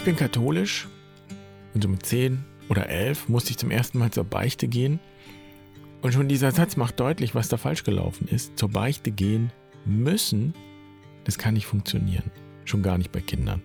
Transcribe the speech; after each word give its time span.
Ich 0.00 0.04
bin 0.04 0.16
katholisch 0.16 0.88
und 1.74 1.82
so 1.82 1.88
mit 1.90 2.06
zehn 2.06 2.42
oder 2.70 2.88
elf 2.88 3.28
musste 3.28 3.50
ich 3.50 3.58
zum 3.58 3.70
ersten 3.70 3.98
Mal 3.98 4.10
zur 4.10 4.24
Beichte 4.24 4.66
gehen. 4.66 4.98
Und 6.00 6.14
schon 6.14 6.26
dieser 6.26 6.52
Satz 6.52 6.78
macht 6.78 6.98
deutlich, 6.98 7.34
was 7.34 7.50
da 7.50 7.58
falsch 7.58 7.84
gelaufen 7.84 8.26
ist. 8.26 8.58
Zur 8.58 8.70
Beichte 8.70 9.10
gehen 9.10 9.52
müssen, 9.84 10.54
das 11.24 11.36
kann 11.36 11.52
nicht 11.52 11.66
funktionieren. 11.66 12.30
Schon 12.64 12.82
gar 12.82 12.96
nicht 12.96 13.12
bei 13.12 13.20
Kindern. 13.20 13.60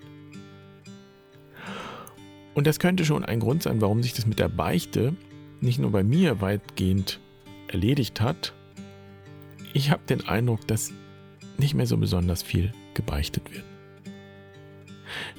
Und 2.53 2.67
das 2.67 2.79
könnte 2.79 3.05
schon 3.05 3.23
ein 3.23 3.39
Grund 3.39 3.63
sein, 3.63 3.79
warum 3.79 4.03
sich 4.03 4.11
das 4.11 4.25
mit 4.25 4.37
der 4.37 4.49
Beichte 4.49 5.15
nicht 5.61 5.79
nur 5.79 5.91
bei 5.91 6.03
mir 6.03 6.41
weitgehend 6.41 7.21
erledigt 7.69 8.19
hat. 8.19 8.53
Ich 9.71 9.89
habe 9.89 10.01
den 10.09 10.27
Eindruck, 10.27 10.67
dass 10.67 10.91
nicht 11.57 11.75
mehr 11.75 11.87
so 11.87 11.95
besonders 11.95 12.43
viel 12.43 12.73
gebeichtet 12.93 13.53
wird. 13.53 13.63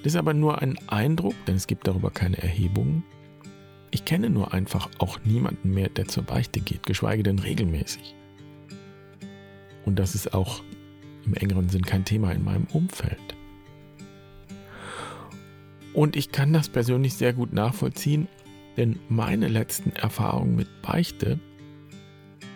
Das 0.03 0.13
ist 0.13 0.17
aber 0.17 0.35
nur 0.35 0.63
ein 0.63 0.79
Eindruck, 0.89 1.35
denn 1.47 1.57
es 1.57 1.67
gibt 1.67 1.87
darüber 1.87 2.11
keine 2.11 2.39
Erhebungen. 2.39 3.05
Ich 3.91 4.05
kenne 4.05 4.31
nur 4.31 4.53
einfach 4.53 4.91
auch 4.99 5.19
niemanden 5.25 5.73
mehr, 5.73 5.89
der 5.89 6.09
zur 6.09 6.23
Beichte 6.23 6.61
geht, 6.61 6.85
geschweige 6.85 7.23
denn 7.23 7.39
regelmäßig. 7.39 8.15
Und 9.85 9.99
das 9.99 10.15
ist 10.15 10.35
auch 10.35 10.63
im 11.25 11.35
engeren 11.35 11.69
Sinn 11.69 11.83
kein 11.83 12.05
Thema 12.05 12.33
in 12.33 12.45
meinem 12.45 12.67
Umfeld. 12.73 13.37
Und 15.95 16.15
ich 16.15 16.31
kann 16.31 16.53
das 16.53 16.69
persönlich 16.69 17.15
sehr 17.15 17.33
gut 17.33 17.53
nachvollziehen, 17.53 18.29
denn 18.77 18.99
meine 19.09 19.49
letzten 19.49 19.93
Erfahrungen 19.93 20.55
mit 20.55 20.83
Beichte 20.83 21.39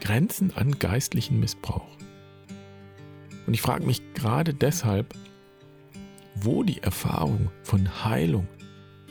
grenzen 0.01 0.53
an 0.55 0.79
geistlichen 0.79 1.41
Missbrauch. 1.41 1.97
Und 3.47 3.55
ich 3.55 3.63
frage 3.63 3.87
mich 3.87 4.03
gerade 4.15 4.53
deshalb, 4.53 5.15
wo 6.43 6.63
die 6.63 6.83
Erfahrung 6.83 7.51
von 7.63 8.05
Heilung 8.05 8.47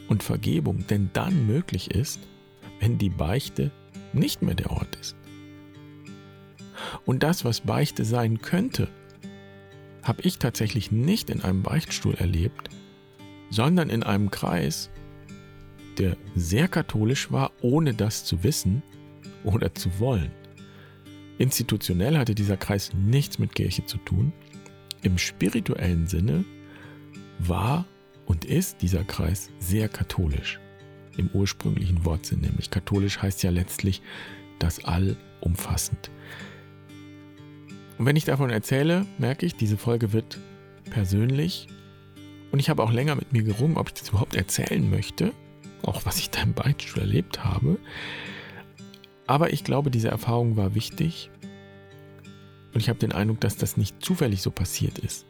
und 0.08 0.24
Vergebung 0.24 0.86
denn 0.88 1.10
dann 1.14 1.46
möglich 1.46 1.92
ist, 1.92 2.20
wenn 2.80 2.98
die 2.98 3.10
Beichte 3.10 3.72
nicht 4.14 4.42
mehr 4.42 4.56
der 4.56 4.72
Ort 4.72 4.96
ist. 4.96 5.16
Und 7.06 7.24
das, 7.24 7.46
was 7.46 7.62
Beichte 7.62 8.06
sein 8.06 8.42
könnte, 8.42 8.88
habe 10.04 10.22
ich 10.24 10.40
tatsächlich 10.40 10.92
nicht 10.92 11.30
in 11.30 11.42
einem 11.42 11.62
Beichtstuhl 11.62 12.16
erlebt, 12.16 12.70
sondern 13.50 13.90
in 13.90 14.04
einem 14.04 14.32
Kreis, 14.32 14.90
der 15.98 16.16
sehr 16.36 16.68
katholisch 16.68 17.32
war, 17.32 17.52
ohne 17.62 17.94
das 17.94 18.24
zu 18.24 18.44
wissen 18.44 18.82
oder 19.44 19.74
zu 19.76 20.00
wollen. 20.00 20.32
Institutionell 21.38 22.18
hatte 22.18 22.36
dieser 22.36 22.58
Kreis 22.58 22.92
nichts 22.94 23.40
mit 23.40 23.56
Kirche 23.56 23.86
zu 23.86 23.98
tun. 23.98 24.34
Im 25.04 25.18
spirituellen 25.18 26.08
Sinne 26.08 26.44
war 27.40 27.86
und 28.26 28.46
ist 28.46 28.82
dieser 28.82 29.04
Kreis 29.04 29.50
sehr 29.60 29.90
katholisch. 29.90 30.60
Im 31.18 31.30
ursprünglichen 31.34 32.06
Wortsinn 32.06 32.42
nämlich. 32.42 32.70
Katholisch 32.70 33.22
heißt 33.22 33.44
ja 33.44 33.50
letztlich 33.50 34.02
das 34.60 34.86
Allumfassend. 34.86 36.12
Und 37.98 38.06
wenn 38.06 38.16
ich 38.16 38.26
davon 38.26 38.50
erzähle, 38.50 39.06
merke 39.18 39.46
ich, 39.46 39.56
diese 39.56 39.78
Folge 39.78 40.14
wird 40.14 40.40
persönlich. 40.90 41.68
Und 42.52 42.60
ich 42.60 42.70
habe 42.70 42.84
auch 42.84 42.92
länger 42.92 43.16
mit 43.16 43.34
mir 43.34 43.44
gerungen, 43.44 43.78
ob 43.78 43.88
ich 43.88 43.96
das 43.96 44.10
überhaupt 44.10 44.36
erzählen 44.36 44.90
möchte. 44.90 45.34
Auch 45.82 46.06
was 46.06 46.18
ich 46.18 46.30
da 46.30 46.42
im 46.42 46.54
Beichtstuhl 46.54 47.02
erlebt 47.02 47.44
habe. 47.44 47.78
Aber 49.28 49.54
ich 49.54 49.64
glaube, 49.64 49.92
diese 49.92 50.10
Erfahrung 50.10 50.56
war 50.56 50.76
wichtig. 50.76 51.30
Und 52.74 52.80
ich 52.80 52.90
habe 52.90 53.00
den 53.00 53.12
Eindruck, 53.12 53.42
dass 53.42 53.58
das 53.58 53.78
nicht 53.78 54.04
zufällig 54.04 54.42
so 54.42 54.52
passiert 54.52 55.00
ist. 55.00 55.26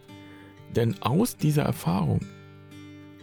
Denn 0.75 1.01
aus 1.01 1.35
dieser 1.35 1.63
Erfahrung, 1.63 2.21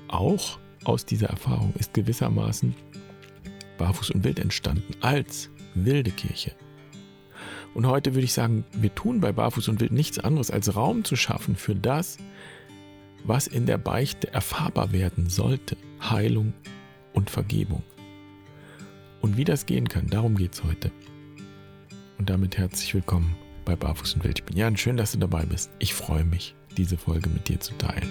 auch 0.09 0.59
aus 0.85 1.05
dieser 1.05 1.29
Erfahrung 1.29 1.73
ist 1.79 1.95
gewissermaßen 1.95 2.75
Barfuß 3.79 4.11
und 4.11 4.25
Wild 4.25 4.39
entstanden 4.39 4.95
als 5.01 5.51
wilde 5.75 6.11
Kirche. 6.11 6.53
Und 7.75 7.87
heute 7.87 8.15
würde 8.15 8.25
ich 8.25 8.33
sagen, 8.33 8.65
wir 8.73 8.95
tun 8.95 9.21
bei 9.21 9.33
Barfuß 9.33 9.69
und 9.69 9.81
Wild 9.81 9.93
nichts 9.93 10.19
anderes, 10.19 10.51
als 10.51 10.75
Raum 10.75 11.05
zu 11.05 11.15
schaffen 11.15 11.57
für 11.57 11.75
das, 11.75 12.17
was 13.25 13.47
in 13.47 13.67
der 13.67 13.79
Beichte 13.79 14.33
erfahrbar 14.33 14.93
werden 14.93 15.29
sollte. 15.29 15.77
Heilung 16.01 16.55
und 17.13 17.29
Vergebung. 17.29 17.83
Und 19.21 19.37
wie 19.37 19.45
das 19.45 19.67
gehen 19.67 19.89
kann, 19.89 20.09
darum 20.09 20.37
geht 20.37 20.55
es 20.55 20.65
heute. 20.65 20.91
Und 22.19 22.31
damit 22.31 22.57
herzlich 22.57 22.95
willkommen 22.95 23.37
bei 23.65 23.77
Barfuß 23.77 24.15
und 24.15 24.25
Wild. 24.25 24.39
Ich 24.39 24.45
bin 24.45 24.57
Jan, 24.57 24.77
schön, 24.77 24.97
dass 24.97 25.13
du 25.13 25.19
dabei 25.19 25.45
bist. 25.45 25.71
Ich 25.79 25.93
freue 25.93 26.25
mich 26.25 26.55
diese 26.77 26.97
Folge 26.97 27.29
mit 27.31 27.49
dir 27.49 27.61
zu 27.61 27.75
teilen. 27.75 28.11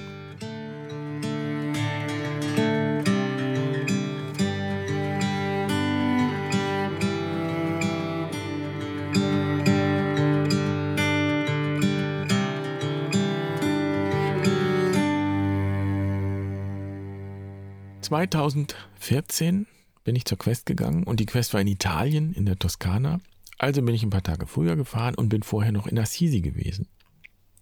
...2014 18.06 19.66
bin 20.04 20.16
ich 20.16 20.26
zur 20.26 20.38
Quest 20.38 20.68
gegangen 20.68 21.04
und 21.04 21.20
die 21.20 21.26
Quest 21.26 21.54
war 21.54 21.62
in 21.62 21.68
Italien, 21.68 22.34
in 22.34 22.46
der 22.46 22.56
Toskana. 22.56 23.20
Also 23.58 23.82
bin 23.82 23.96
ich 23.96 24.04
ein 24.04 24.12
paar 24.12 24.22
Tage 24.22 24.46
früher 24.46 24.76
gefahren 24.76 25.16
und 25.16 25.30
bin 25.30 25.42
vorher 25.42 25.72
noch 25.72 25.88
in 25.88 25.98
Assisi 25.98 26.42
gewesen. 26.42 26.88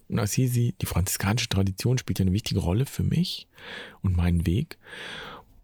Und 0.09 0.19
Assisi, 0.19 0.75
die 0.81 0.85
franziskanische 0.85 1.49
Tradition 1.49 1.97
spielt 1.97 2.19
ja 2.19 2.23
eine 2.23 2.33
wichtige 2.33 2.59
Rolle 2.59 2.85
für 2.85 3.03
mich 3.03 3.47
und 4.01 4.15
meinen 4.17 4.45
Weg. 4.45 4.77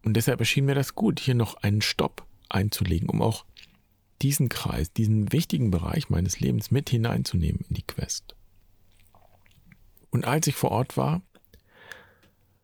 Und 0.03 0.15
deshalb 0.15 0.39
erschien 0.39 0.65
mir 0.65 0.75
das 0.75 0.95
gut, 0.95 1.19
hier 1.19 1.35
noch 1.35 1.55
einen 1.55 1.81
Stopp 1.81 2.25
einzulegen, 2.47 3.09
um 3.09 3.21
auch 3.21 3.45
diesen 4.21 4.49
Kreis, 4.49 4.91
diesen 4.91 5.31
wichtigen 5.31 5.71
Bereich 5.71 6.09
meines 6.09 6.39
Lebens 6.39 6.71
mit 6.71 6.89
hineinzunehmen 6.89 7.61
in 7.69 7.75
die 7.75 7.83
Quest. 7.83 8.35
Und 10.09 10.25
als 10.25 10.47
ich 10.47 10.55
vor 10.55 10.71
Ort 10.71 10.97
war, 10.97 11.21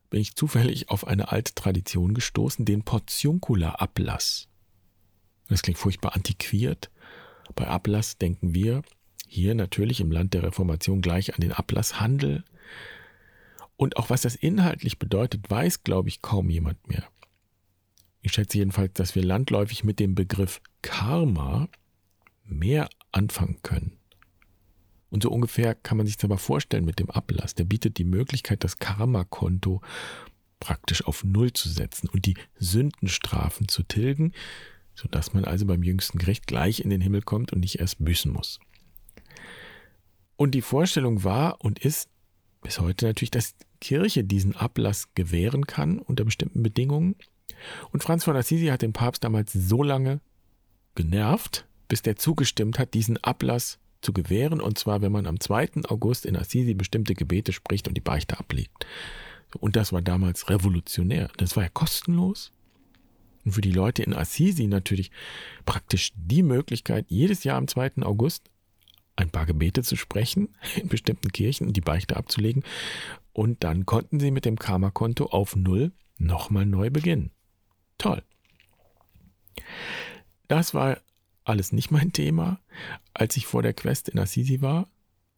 bin 0.10 0.22
ich 0.22 0.36
zufällig 0.36 0.90
auf 0.90 1.08
eine 1.08 1.32
alte 1.32 1.54
Tradition 1.54 2.14
gestoßen, 2.14 2.66
den 2.66 2.84
Portionkula-Ablass. 2.84 4.48
Das 5.48 5.62
klingt 5.62 5.78
furchtbar 5.78 6.16
antiquiert. 6.16 6.90
Bei 7.54 7.68
Ablass 7.68 8.18
denken 8.18 8.54
wir 8.54 8.82
hier 9.28 9.56
natürlich 9.56 10.02
im 10.02 10.12
Land 10.12 10.34
der 10.34 10.44
Reformation 10.44 11.02
gleich 11.02 11.34
an 11.34 11.42
den 11.42 11.52
Ablasshandel. 11.52 12.44
Und 13.78 13.98
auch 13.98 14.10
was 14.10 14.22
das 14.22 14.36
inhaltlich 14.36 15.00
bedeutet, 15.00 15.50
weiß, 15.50 15.84
glaube 15.84 16.10
ich, 16.10 16.22
kaum 16.22 16.50
jemand 16.50 16.88
mehr. 16.88 17.04
Ich 18.22 18.32
schätze 18.32 18.58
jedenfalls, 18.58 18.94
dass 18.94 19.16
wir 19.16 19.24
landläufig 19.24 19.84
mit 19.84 20.00
dem 20.00 20.16
Begriff 20.16 20.62
Karma 20.82 21.70
mehr 22.44 22.90
anfangen 23.12 23.60
können. 23.62 23.98
Und 25.10 25.24
so 25.24 25.32
ungefähr 25.32 25.76
kann 25.76 25.98
man 25.98 26.08
sich 26.08 26.18
das 26.18 26.26
aber 26.26 26.38
vorstellen 26.38 26.86
mit 26.86 27.00
dem 27.00 27.10
Ablass. 27.10 27.56
Der 27.56 27.66
bietet 27.66 27.98
die 27.98 28.04
Möglichkeit, 28.04 28.64
das 28.64 28.80
Karma-Konto 28.80 29.82
praktisch 30.60 31.06
auf 31.06 31.24
Null 31.24 31.54
zu 31.54 31.70
setzen 31.70 32.10
und 32.10 32.26
die 32.26 32.36
Sündenstrafen 32.58 33.68
zu 33.68 33.84
tilgen, 33.84 34.34
sodass 34.96 35.34
man 35.34 35.46
also 35.46 35.66
beim 35.66 35.84
jüngsten 35.84 36.18
Gericht 36.18 36.48
gleich 36.48 36.80
in 36.80 36.90
den 36.90 37.02
Himmel 37.02 37.22
kommt 37.22 37.54
und 37.54 37.60
nicht 37.60 37.80
erst 37.80 38.04
büßen 38.04 38.32
muss. 38.32 38.60
Und 40.38 40.52
die 40.52 40.62
Vorstellung 40.62 41.24
war 41.24 41.64
und 41.64 41.80
ist 41.80 42.10
bis 42.62 42.80
heute 42.80 43.06
natürlich, 43.06 43.32
dass 43.32 43.56
Kirche 43.80 44.24
diesen 44.24 44.56
Ablass 44.56 45.14
gewähren 45.14 45.68
kann 45.68 46.00
unter 46.00 46.26
bestimmten 46.26 46.64
Bedingungen. 46.64 47.16
Und 47.92 48.04
Franz 48.04 48.24
von 48.24 48.36
Assisi 48.36 48.68
hat 48.68 48.82
den 48.82 48.94
Papst 48.94 49.24
damals 49.24 49.54
so 49.54 49.84
lange 49.84 50.20
genervt, 50.96 51.68
bis 51.88 52.02
der 52.02 52.16
zugestimmt 52.16 52.80
hat, 52.80 52.94
diesen 52.94 53.24
Ablass 53.24 53.80
zu 54.02 54.14
gewähren. 54.14 54.62
Und 54.62 54.80
zwar, 54.80 55.02
wenn 55.02 55.12
man 55.12 55.28
am 55.28 55.40
2. 55.40 55.84
August 55.88 56.26
in 56.26 56.36
Assisi 56.36 56.74
bestimmte 56.74 57.14
Gebete 57.14 57.54
spricht 57.54 57.88
und 57.88 57.96
die 57.96 58.02
Beichte 58.02 58.40
ablegt. 58.40 58.86
Und 59.60 59.76
das 59.76 59.94
war 59.94 60.02
damals 60.02 60.50
revolutionär. 60.50 61.30
Das 61.38 61.56
war 61.56 61.64
ja 61.64 61.70
kostenlos. 61.70 62.52
Und 63.46 63.52
für 63.52 63.62
die 63.62 63.72
Leute 63.72 64.04
in 64.04 64.14
Assisi 64.14 64.68
natürlich 64.68 65.12
praktisch 65.66 66.12
die 66.16 66.44
Möglichkeit, 66.44 67.06
jedes 67.10 67.44
Jahr 67.44 67.58
am 67.58 67.68
2. 67.68 68.02
August 68.02 68.50
ein 69.16 69.30
paar 69.30 69.46
Gebete 69.46 69.84
zu 69.84 69.96
sprechen 69.96 70.56
in 70.76 70.88
bestimmten 70.88 71.32
Kirchen 71.32 71.68
und 71.68 71.78
die 71.78 71.82
Beichte 71.82 72.18
abzulegen. 72.18 72.64
Und 73.34 73.64
dann 73.64 73.86
konnten 73.86 74.20
sie 74.20 74.32
mit 74.32 74.46
dem 74.46 74.58
Karma-Konto 74.58 75.26
auf 75.28 75.56
Null 75.56 75.92
nochmal 76.18 76.66
neu 76.66 76.90
beginnen. 76.90 77.32
Toll. 77.98 78.24
Das 80.48 80.74
war 80.74 81.00
alles 81.44 81.72
nicht 81.72 81.92
mein 81.92 82.14
Thema, 82.14 82.60
als 83.14 83.38
ich 83.38 83.46
vor 83.46 83.62
der 83.62 83.74
Quest 83.74 84.10
in 84.10 84.20
Assisi 84.20 84.62
war. 84.62 84.88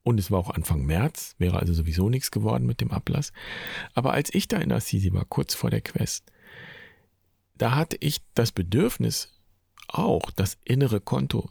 Und 0.03 0.19
es 0.19 0.31
war 0.31 0.39
auch 0.39 0.51
Anfang 0.51 0.85
März, 0.85 1.35
wäre 1.37 1.59
also 1.59 1.73
sowieso 1.73 2.09
nichts 2.09 2.31
geworden 2.31 2.65
mit 2.65 2.79
dem 2.79 2.91
Ablass. 2.91 3.33
Aber 3.93 4.13
als 4.13 4.33
ich 4.33 4.47
da 4.47 4.57
in 4.57 4.71
Assisi 4.71 5.11
war, 5.11 5.25
kurz 5.25 5.53
vor 5.53 5.69
der 5.69 5.81
Quest, 5.81 6.31
da 7.55 7.75
hatte 7.75 7.97
ich 7.99 8.21
das 8.33 8.51
Bedürfnis, 8.51 9.33
auch 9.87 10.31
das 10.31 10.57
innere 10.63 11.01
Konto 11.01 11.49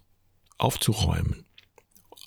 aufzuräumen 0.56 1.45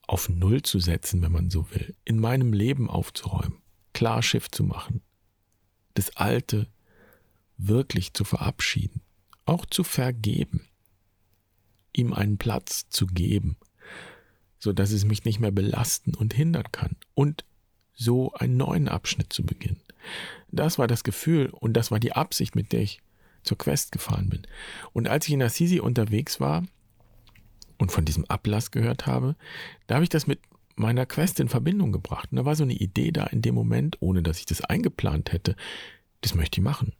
auf 0.09 0.27
Null 0.27 0.63
zu 0.63 0.79
setzen, 0.79 1.21
wenn 1.21 1.31
man 1.31 1.51
so 1.51 1.69
will, 1.69 1.95
in 2.03 2.19
meinem 2.19 2.51
Leben 2.51 2.89
aufzuräumen, 2.89 3.61
klar 3.93 4.23
Schiff 4.23 4.49
zu 4.49 4.63
machen, 4.63 5.01
das 5.93 6.17
Alte 6.17 6.67
wirklich 7.57 8.15
zu 8.15 8.23
verabschieden, 8.23 9.01
auch 9.45 9.67
zu 9.67 9.83
vergeben, 9.83 10.67
ihm 11.93 12.11
einen 12.11 12.39
Platz 12.39 12.89
zu 12.89 13.05
geben, 13.05 13.57
so 14.57 14.73
dass 14.73 14.89
es 14.89 15.05
mich 15.05 15.25
nicht 15.25 15.39
mehr 15.39 15.51
belasten 15.51 16.15
und 16.15 16.33
hindern 16.33 16.71
kann 16.71 16.95
und 17.13 17.45
so 17.93 18.33
einen 18.33 18.57
neuen 18.57 18.87
Abschnitt 18.87 19.31
zu 19.31 19.45
beginnen. 19.45 19.81
Das 20.51 20.79
war 20.79 20.87
das 20.87 21.03
Gefühl 21.03 21.51
und 21.51 21.73
das 21.73 21.91
war 21.91 21.99
die 21.99 22.13
Absicht, 22.13 22.55
mit 22.55 22.71
der 22.71 22.81
ich 22.81 22.99
zur 23.43 23.59
Quest 23.59 23.91
gefahren 23.91 24.29
bin. 24.29 24.41
Und 24.91 25.07
als 25.07 25.27
ich 25.27 25.35
in 25.35 25.43
Assisi 25.43 25.79
unterwegs 25.79 26.39
war 26.39 26.65
und 27.79 27.91
von 27.91 28.05
diesem 28.05 28.25
Ablass 28.25 28.69
gehört 28.69 29.07
habe, 29.07 29.35
da 29.87 29.95
habe 29.95 30.03
ich 30.03 30.09
das 30.09 30.27
mit 30.27 30.39
meiner 30.75 31.05
Quest 31.05 31.39
in 31.39 31.49
Verbindung 31.49 31.91
gebracht. 31.91 32.29
Und 32.31 32.37
da 32.37 32.45
war 32.45 32.55
so 32.55 32.63
eine 32.63 32.73
Idee 32.73 33.11
da 33.11 33.25
in 33.25 33.41
dem 33.41 33.55
Moment, 33.55 33.97
ohne 34.01 34.21
dass 34.21 34.39
ich 34.39 34.45
das 34.45 34.61
eingeplant 34.61 35.31
hätte. 35.31 35.55
Das 36.21 36.35
möchte 36.35 36.59
ich 36.59 36.63
machen. 36.63 36.93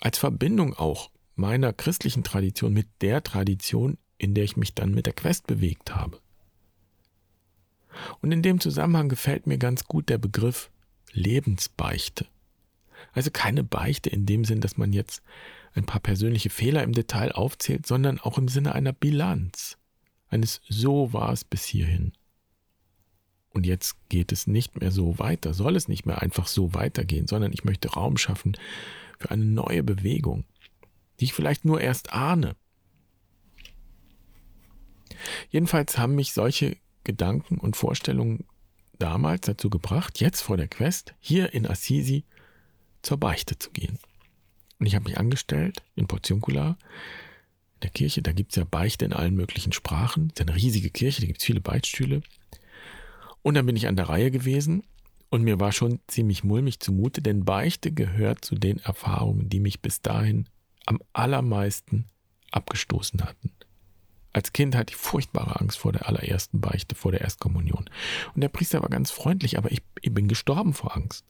Als 0.00 0.18
Verbindung 0.18 0.74
auch 0.74 1.10
meiner 1.34 1.72
christlichen 1.72 2.24
Tradition 2.24 2.72
mit 2.72 2.88
der 3.00 3.22
Tradition, 3.22 3.98
in 4.18 4.34
der 4.34 4.44
ich 4.44 4.56
mich 4.56 4.74
dann 4.74 4.94
mit 4.94 5.06
der 5.06 5.12
Quest 5.12 5.46
bewegt 5.46 5.94
habe. 5.94 6.18
Und 8.20 8.32
in 8.32 8.42
dem 8.42 8.58
Zusammenhang 8.58 9.08
gefällt 9.08 9.46
mir 9.46 9.58
ganz 9.58 9.84
gut 9.84 10.08
der 10.08 10.18
Begriff 10.18 10.70
Lebensbeichte. 11.12 12.26
Also 13.12 13.30
keine 13.30 13.64
Beichte 13.64 14.10
in 14.10 14.26
dem 14.26 14.44
Sinn, 14.44 14.60
dass 14.60 14.76
man 14.76 14.92
jetzt 14.92 15.22
ein 15.74 15.84
paar 15.84 16.00
persönliche 16.00 16.50
Fehler 16.50 16.82
im 16.82 16.92
Detail 16.92 17.32
aufzählt, 17.32 17.86
sondern 17.86 18.18
auch 18.20 18.38
im 18.38 18.48
Sinne 18.48 18.74
einer 18.74 18.92
Bilanz. 18.92 19.78
Eines 20.28 20.60
So 20.68 21.12
war 21.12 21.32
es 21.32 21.44
bis 21.44 21.64
hierhin. 21.64 22.12
Und 23.50 23.66
jetzt 23.66 23.96
geht 24.08 24.32
es 24.32 24.46
nicht 24.46 24.80
mehr 24.80 24.90
so 24.90 25.18
weiter, 25.18 25.52
soll 25.52 25.76
es 25.76 25.88
nicht 25.88 26.06
mehr 26.06 26.22
einfach 26.22 26.46
so 26.46 26.72
weitergehen, 26.74 27.26
sondern 27.26 27.52
ich 27.52 27.64
möchte 27.64 27.90
Raum 27.90 28.16
schaffen 28.16 28.56
für 29.18 29.30
eine 29.30 29.44
neue 29.44 29.82
Bewegung, 29.82 30.44
die 31.20 31.26
ich 31.26 31.34
vielleicht 31.34 31.64
nur 31.64 31.80
erst 31.80 32.12
ahne. 32.12 32.56
Jedenfalls 35.50 35.98
haben 35.98 36.14
mich 36.14 36.32
solche 36.32 36.76
Gedanken 37.04 37.58
und 37.58 37.76
Vorstellungen 37.76 38.46
damals 38.98 39.42
dazu 39.42 39.68
gebracht, 39.68 40.20
jetzt 40.20 40.40
vor 40.40 40.56
der 40.56 40.68
Quest 40.68 41.14
hier 41.20 41.52
in 41.52 41.66
Assisi 41.66 42.24
zur 43.02 43.18
Beichte 43.18 43.58
zu 43.58 43.70
gehen. 43.70 43.98
Und 44.82 44.86
ich 44.86 44.96
habe 44.96 45.04
mich 45.04 45.16
angestellt 45.16 45.80
in 45.94 46.08
Portiuncula, 46.08 46.76
der 47.84 47.90
Kirche. 47.90 48.20
Da 48.20 48.32
gibt 48.32 48.50
es 48.50 48.56
ja 48.56 48.64
Beichte 48.64 49.04
in 49.04 49.12
allen 49.12 49.36
möglichen 49.36 49.72
Sprachen. 49.72 50.32
Das 50.34 50.40
ist 50.40 50.50
eine 50.50 50.60
riesige 50.60 50.90
Kirche, 50.90 51.20
da 51.20 51.28
gibt 51.28 51.38
es 51.38 51.44
viele 51.44 51.60
Beichtstühle. 51.60 52.20
Und 53.42 53.54
dann 53.54 53.64
bin 53.64 53.76
ich 53.76 53.86
an 53.86 53.94
der 53.94 54.08
Reihe 54.08 54.32
gewesen 54.32 54.82
und 55.30 55.44
mir 55.44 55.60
war 55.60 55.70
schon 55.70 56.00
ziemlich 56.08 56.42
mulmig 56.42 56.80
zumute, 56.80 57.22
denn 57.22 57.44
Beichte 57.44 57.92
gehört 57.92 58.44
zu 58.44 58.56
den 58.56 58.78
Erfahrungen, 58.78 59.48
die 59.48 59.60
mich 59.60 59.82
bis 59.82 60.02
dahin 60.02 60.48
am 60.84 60.98
allermeisten 61.12 62.06
abgestoßen 62.50 63.22
hatten. 63.22 63.52
Als 64.32 64.52
Kind 64.52 64.74
hatte 64.74 64.94
ich 64.94 64.96
furchtbare 64.96 65.60
Angst 65.60 65.78
vor 65.78 65.92
der 65.92 66.08
allerersten 66.08 66.60
Beichte, 66.60 66.96
vor 66.96 67.12
der 67.12 67.20
Erstkommunion. 67.20 67.88
Und 68.34 68.40
der 68.40 68.48
Priester 68.48 68.82
war 68.82 68.88
ganz 68.88 69.12
freundlich, 69.12 69.58
aber 69.58 69.70
ich, 69.70 69.82
ich 70.00 70.12
bin 70.12 70.26
gestorben 70.26 70.74
vor 70.74 70.96
Angst. 70.96 71.24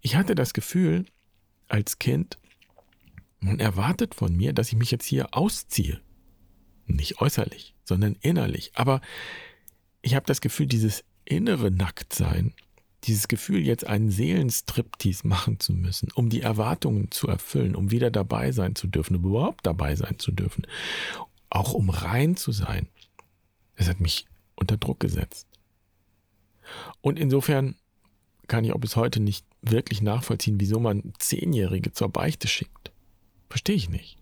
Ich 0.00 0.16
hatte 0.16 0.34
das 0.34 0.54
Gefühl, 0.54 1.04
als 1.70 1.98
Kind, 1.98 2.38
man 3.40 3.58
erwartet 3.58 4.14
von 4.14 4.36
mir, 4.36 4.52
dass 4.52 4.68
ich 4.68 4.76
mich 4.76 4.90
jetzt 4.90 5.06
hier 5.06 5.34
ausziehe. 5.34 6.00
Nicht 6.86 7.20
äußerlich, 7.20 7.74
sondern 7.84 8.16
innerlich. 8.20 8.72
Aber 8.74 9.00
ich 10.02 10.14
habe 10.14 10.26
das 10.26 10.40
Gefühl, 10.40 10.66
dieses 10.66 11.04
innere 11.24 11.70
Nacktsein, 11.70 12.54
dieses 13.04 13.28
Gefühl, 13.28 13.60
jetzt 13.60 13.86
einen 13.86 14.10
Seelenstriptease 14.10 15.26
machen 15.26 15.58
zu 15.58 15.72
müssen, 15.72 16.10
um 16.14 16.28
die 16.28 16.42
Erwartungen 16.42 17.10
zu 17.10 17.28
erfüllen, 17.28 17.74
um 17.74 17.90
wieder 17.90 18.10
dabei 18.10 18.52
sein 18.52 18.74
zu 18.74 18.88
dürfen, 18.88 19.16
um 19.16 19.24
überhaupt 19.24 19.64
dabei 19.64 19.96
sein 19.96 20.18
zu 20.18 20.32
dürfen, 20.32 20.66
auch 21.48 21.72
um 21.72 21.88
rein 21.88 22.36
zu 22.36 22.52
sein, 22.52 22.88
das 23.76 23.88
hat 23.88 24.00
mich 24.00 24.26
unter 24.54 24.76
Druck 24.76 25.00
gesetzt. 25.00 25.46
Und 27.00 27.18
insofern 27.18 27.76
kann 28.46 28.64
ich 28.64 28.72
auch 28.72 28.80
bis 28.80 28.96
heute 28.96 29.20
nicht 29.20 29.46
wirklich 29.62 30.02
nachvollziehen, 30.02 30.60
wieso 30.60 30.80
man 30.80 31.12
Zehnjährige 31.18 31.92
zur 31.92 32.08
Beichte 32.08 32.48
schickt. 32.48 32.92
Verstehe 33.48 33.76
ich 33.76 33.88
nicht. 33.88 34.18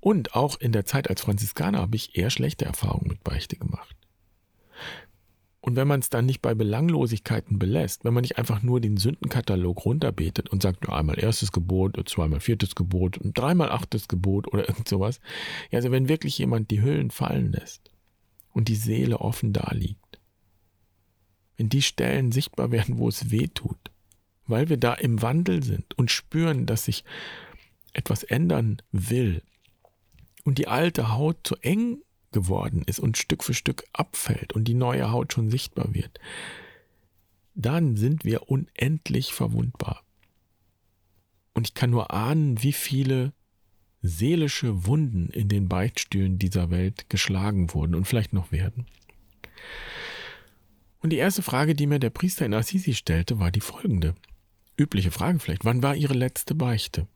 Und 0.00 0.34
auch 0.34 0.58
in 0.58 0.72
der 0.72 0.84
Zeit 0.84 1.08
als 1.08 1.22
Franziskaner 1.22 1.78
habe 1.78 1.96
ich 1.96 2.16
eher 2.16 2.30
schlechte 2.30 2.64
Erfahrungen 2.64 3.08
mit 3.08 3.22
Beichte 3.22 3.56
gemacht. 3.56 3.96
Und 5.64 5.76
wenn 5.76 5.86
man 5.86 6.00
es 6.00 6.10
dann 6.10 6.26
nicht 6.26 6.42
bei 6.42 6.54
Belanglosigkeiten 6.54 7.60
belässt, 7.60 8.04
wenn 8.04 8.12
man 8.12 8.22
nicht 8.22 8.36
einfach 8.36 8.64
nur 8.64 8.80
den 8.80 8.96
Sündenkatalog 8.96 9.84
runterbetet 9.84 10.48
und 10.48 10.60
sagt, 10.60 10.84
nur 10.84 10.96
einmal 10.96 11.20
erstes 11.20 11.52
Gebot, 11.52 11.96
zweimal 12.08 12.40
viertes 12.40 12.74
Gebot 12.74 13.20
dreimal 13.22 13.70
achtes 13.70 14.08
Gebot 14.08 14.52
oder 14.52 14.68
irgend 14.68 14.88
sowas, 14.88 15.20
ja, 15.70 15.76
also 15.76 15.92
wenn 15.92 16.08
wirklich 16.08 16.36
jemand 16.36 16.72
die 16.72 16.82
Hüllen 16.82 17.12
fallen 17.12 17.52
lässt 17.52 17.92
und 18.52 18.66
die 18.66 18.74
Seele 18.74 19.20
offen 19.20 19.52
daliegt, 19.52 20.01
wenn 21.62 21.68
die 21.68 21.82
Stellen 21.82 22.32
sichtbar 22.32 22.72
werden, 22.72 22.98
wo 22.98 23.08
es 23.08 23.30
weh 23.30 23.46
tut, 23.46 23.78
weil 24.48 24.68
wir 24.68 24.78
da 24.78 24.94
im 24.94 25.22
Wandel 25.22 25.62
sind 25.62 25.96
und 25.96 26.10
spüren, 26.10 26.66
dass 26.66 26.86
sich 26.86 27.04
etwas 27.92 28.24
ändern 28.24 28.82
will 28.90 29.42
und 30.42 30.58
die 30.58 30.66
alte 30.66 31.12
Haut 31.12 31.36
zu 31.44 31.54
eng 31.60 31.98
geworden 32.32 32.82
ist 32.84 32.98
und 32.98 33.16
Stück 33.16 33.44
für 33.44 33.54
Stück 33.54 33.84
abfällt 33.92 34.54
und 34.54 34.64
die 34.64 34.74
neue 34.74 35.12
Haut 35.12 35.32
schon 35.32 35.50
sichtbar 35.50 35.94
wird, 35.94 36.18
dann 37.54 37.96
sind 37.96 38.24
wir 38.24 38.50
unendlich 38.50 39.32
verwundbar. 39.32 40.02
Und 41.54 41.68
ich 41.68 41.74
kann 41.74 41.90
nur 41.90 42.12
ahnen, 42.12 42.60
wie 42.60 42.72
viele 42.72 43.32
seelische 44.00 44.84
Wunden 44.84 45.28
in 45.28 45.48
den 45.48 45.68
Beichtstühlen 45.68 46.40
dieser 46.40 46.70
Welt 46.70 47.08
geschlagen 47.08 47.72
wurden 47.72 47.94
und 47.94 48.08
vielleicht 48.08 48.32
noch 48.32 48.50
werden. 48.50 48.88
Und 51.02 51.10
die 51.10 51.18
erste 51.18 51.42
Frage, 51.42 51.74
die 51.74 51.86
mir 51.86 51.98
der 51.98 52.10
Priester 52.10 52.46
in 52.46 52.54
Assisi 52.54 52.94
stellte, 52.94 53.40
war 53.40 53.50
die 53.50 53.60
folgende. 53.60 54.14
Übliche 54.76 55.10
Frage 55.10 55.40
vielleicht. 55.40 55.64
Wann 55.64 55.82
war 55.82 55.96
Ihre 55.96 56.14
letzte 56.14 56.54
Beichte? 56.54 57.08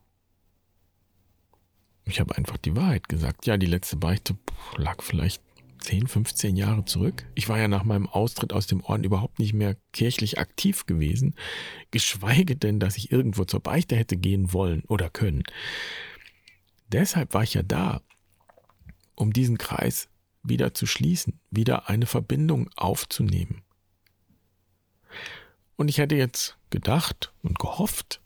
Ich 2.03 2.19
habe 2.19 2.37
einfach 2.37 2.57
die 2.57 2.75
Wahrheit 2.75 3.09
gesagt. 3.09 3.47
Ja, 3.47 3.57
die 3.57 3.65
letzte 3.65 3.95
Beichte 3.95 4.37
lag 4.75 5.01
vielleicht 5.01 5.41
10, 5.79 6.07
15 6.07 6.55
Jahre 6.57 6.85
zurück. 6.85 7.25
Ich 7.33 7.47
war 7.49 7.59
ja 7.59 7.67
nach 7.67 7.83
meinem 7.83 8.07
Austritt 8.07 8.51
aus 8.51 8.67
dem 8.67 8.81
Orden 8.81 9.03
überhaupt 9.03 9.39
nicht 9.39 9.53
mehr 9.53 9.77
kirchlich 9.93 10.37
aktiv 10.37 10.85
gewesen, 10.85 11.35
geschweige 11.91 12.55
denn, 12.55 12.79
dass 12.79 12.97
ich 12.97 13.11
irgendwo 13.11 13.45
zur 13.45 13.61
Beichte 13.61 13.95
hätte 13.95 14.17
gehen 14.17 14.53
wollen 14.53 14.83
oder 14.87 15.09
können. 15.09 15.43
Deshalb 16.91 17.33
war 17.33 17.43
ich 17.43 17.53
ja 17.53 17.63
da, 17.63 18.01
um 19.15 19.33
diesen 19.33 19.57
Kreis 19.57 20.09
wieder 20.43 20.73
zu 20.73 20.85
schließen, 20.85 21.39
wieder 21.51 21.89
eine 21.89 22.05
Verbindung 22.05 22.69
aufzunehmen. 22.75 23.63
Und 25.77 25.87
ich 25.87 25.99
hätte 25.99 26.15
jetzt 26.15 26.57
gedacht 26.69 27.31
und 27.43 27.59
gehofft, 27.59 28.19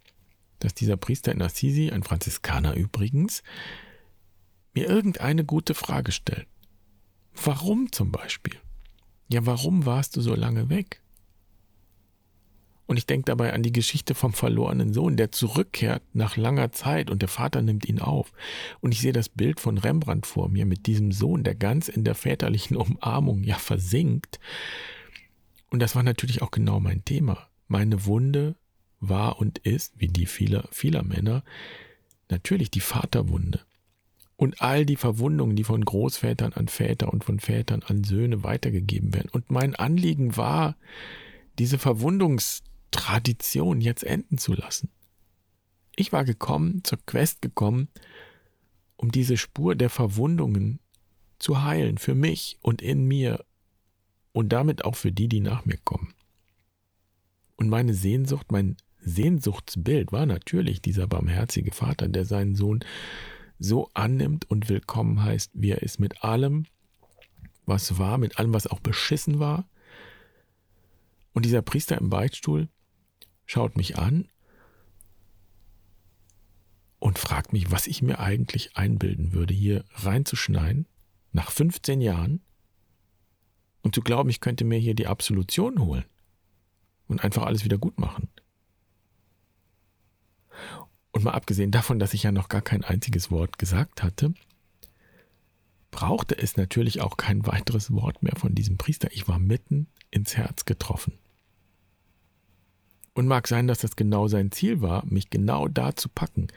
dass 0.60 0.74
dieser 0.74 0.98
Priester 0.98 1.32
in 1.32 1.42
Assisi, 1.42 1.92
ein 1.92 2.04
Franziskaner 2.04 2.76
übrigens, 2.76 3.44
mir 4.74 4.88
irgendeine 4.88 5.44
gute 5.44 5.74
Frage 5.74 6.12
stellt. 6.12 6.48
Warum 7.36 7.92
zum 7.92 8.12
Beispiel? 8.12 8.56
Ja, 9.28 9.46
warum 9.46 9.86
warst 9.86 10.16
du 10.16 10.22
so 10.22 10.34
lange 10.34 10.70
weg? 10.70 11.02
Und 12.86 12.98
ich 12.98 13.06
denke 13.06 13.26
dabei 13.26 13.54
an 13.54 13.64
die 13.64 13.72
Geschichte 13.72 14.16
vom 14.16 14.34
verlorenen 14.34 14.94
Sohn, 14.94 15.16
der 15.16 15.32
zurückkehrt 15.32 16.04
nach 16.14 16.36
langer 16.36 16.74
Zeit 16.74 17.10
und 17.10 17.22
der 17.22 17.30
Vater 17.30 17.62
nimmt 17.62 17.88
ihn 17.88 18.00
auf. 18.00 18.34
Und 18.82 18.94
ich 18.94 19.00
sehe 19.00 19.14
das 19.14 19.30
Bild 19.30 19.62
von 19.62 19.78
Rembrandt 19.78 20.26
vor 20.26 20.50
mir 20.50 20.66
mit 20.66 20.88
diesem 20.88 21.14
Sohn, 21.14 21.44
der 21.46 21.56
ganz 21.56 21.88
in 21.88 22.04
der 22.04 22.16
väterlichen 22.16 22.76
Umarmung 22.78 23.44
ja 23.44 23.56
versinkt. 23.56 24.40
Und 25.72 25.80
das 25.80 25.96
war 25.96 26.04
natürlich 26.04 26.44
auch 26.44 26.52
genau 26.52 26.80
mein 26.80 27.04
Thema. 27.06 27.50
Meine 27.68 28.06
Wunde 28.06 28.56
war 29.00 29.40
und 29.40 29.58
ist, 29.60 29.94
wie 29.98 30.10
die 30.10 30.28
vieler, 30.28 30.68
vieler 30.72 31.02
Männer, 31.02 31.44
natürlich 32.30 32.70
die 32.70 32.82
Vaterwunde. 32.82 33.62
Und 34.36 34.62
all 34.62 34.86
die 34.86 34.98
Verwundungen, 34.98 35.56
die 35.56 35.64
von 35.64 35.84
Großvätern 35.84 36.54
an 36.54 36.68
Väter 36.68 37.12
und 37.14 37.24
von 37.24 37.40
Vätern 37.40 37.84
an 37.84 38.04
Söhne 38.04 38.44
weitergegeben 38.44 39.14
werden. 39.14 39.30
Und 39.32 39.50
mein 39.50 39.76
Anliegen 39.76 40.36
war, 40.36 40.76
diese 41.58 41.78
Verwundungstradition 41.78 43.82
jetzt 43.82 44.04
enden 44.04 44.38
zu 44.38 44.54
lassen. 44.54 44.90
Ich 45.96 46.12
war 46.12 46.26
gekommen, 46.26 46.84
zur 46.84 47.00
Quest 47.06 47.42
gekommen, 47.42 47.88
um 48.98 49.12
diese 49.12 49.38
Spur 49.38 49.76
der 49.76 49.90
Verwundungen 49.90 50.80
zu 51.40 51.64
heilen, 51.64 51.98
für 51.98 52.16
mich 52.16 52.58
und 52.62 52.82
in 52.82 53.08
mir 53.08 53.46
und 54.34 54.50
damit 54.50 54.86
auch 54.86 54.96
für 54.96 55.12
die, 55.12 55.28
die 55.28 55.42
nach 55.42 55.66
mir 55.66 55.78
kommen. 55.78 56.14
Und 57.56 57.70
meine 57.70 57.94
Sehnsucht, 57.94 58.52
mein 58.52 58.78
Sehnsuchtsbild 59.00 60.12
war 60.12 60.26
natürlich 60.26 60.82
dieser 60.82 61.08
barmherzige 61.08 61.72
Vater, 61.72 62.08
der 62.08 62.26
seinen 62.26 62.56
Sohn 62.56 62.84
so 63.60 63.90
annimmt 63.94 64.50
und 64.50 64.70
willkommen 64.70 65.24
heißt, 65.24 65.52
wie 65.54 65.72
er 65.72 65.82
ist, 65.82 66.00
mit 66.00 66.24
allem, 66.24 66.66
was 67.66 67.98
war, 67.98 68.18
mit 68.18 68.40
allem, 68.40 68.54
was 68.54 68.68
auch 68.68 68.80
beschissen 68.80 69.40
war. 69.40 69.68
Und 71.34 71.46
dieser 71.46 71.62
Priester 71.62 71.98
im 71.98 72.10
Beichtstuhl 72.10 72.70
schaut 73.46 73.78
mich 73.78 73.98
an 73.98 74.28
und 77.00 77.20
fragt 77.20 77.54
mich, 77.54 77.72
was 77.72 77.88
ich 77.88 78.02
mir 78.02 78.20
eigentlich 78.20 78.78
einbilden 78.78 79.34
würde, 79.34 79.54
hier 79.54 79.86
reinzuschneiden, 79.94 80.88
nach 81.32 81.52
15 81.52 82.02
Jahren, 82.02 82.42
und 83.82 83.96
zu 83.96 84.02
glauben, 84.02 84.30
ich 84.30 84.40
könnte 84.40 84.64
mir 84.64 84.78
hier 84.78 84.96
die 84.96 85.08
Absolution 85.08 85.80
holen 85.80 86.06
und 87.08 87.24
einfach 87.24 87.44
alles 87.44 87.64
wieder 87.64 87.78
gut 87.78 88.00
machen. 88.00 88.30
Und 91.12 91.24
mal 91.24 91.32
abgesehen 91.32 91.72
davon, 91.72 92.00
dass 92.00 92.14
ich 92.14 92.24
ja 92.24 92.32
noch 92.32 92.50
gar 92.50 92.62
kein 92.62 92.84
einziges 92.84 93.32
Wort 93.32 93.58
gesagt 93.58 94.02
hatte, 94.02 94.34
brauchte 95.92 96.38
es 96.38 96.56
natürlich 96.56 97.02
auch 97.02 97.18
kein 97.18 97.46
weiteres 97.46 97.92
Wort 97.92 98.24
mehr 98.24 98.36
von 98.38 98.56
diesem 98.56 98.78
Priester. 98.78 99.10
Ich 99.12 99.28
war 99.28 99.40
mitten 99.40 99.88
ins 100.10 100.38
Herz 100.38 100.66
getroffen. 100.66 101.18
Und 103.14 103.28
mag 103.28 103.48
sein, 103.48 103.68
dass 103.68 103.80
das 103.80 103.98
genau 103.98 104.30
sein 104.30 104.52
Ziel 104.52 104.82
war, 104.82 105.06
mich 105.06 105.30
genau 105.30 105.68
da 105.68 105.96
zu 105.96 106.08
packen. 106.08 106.48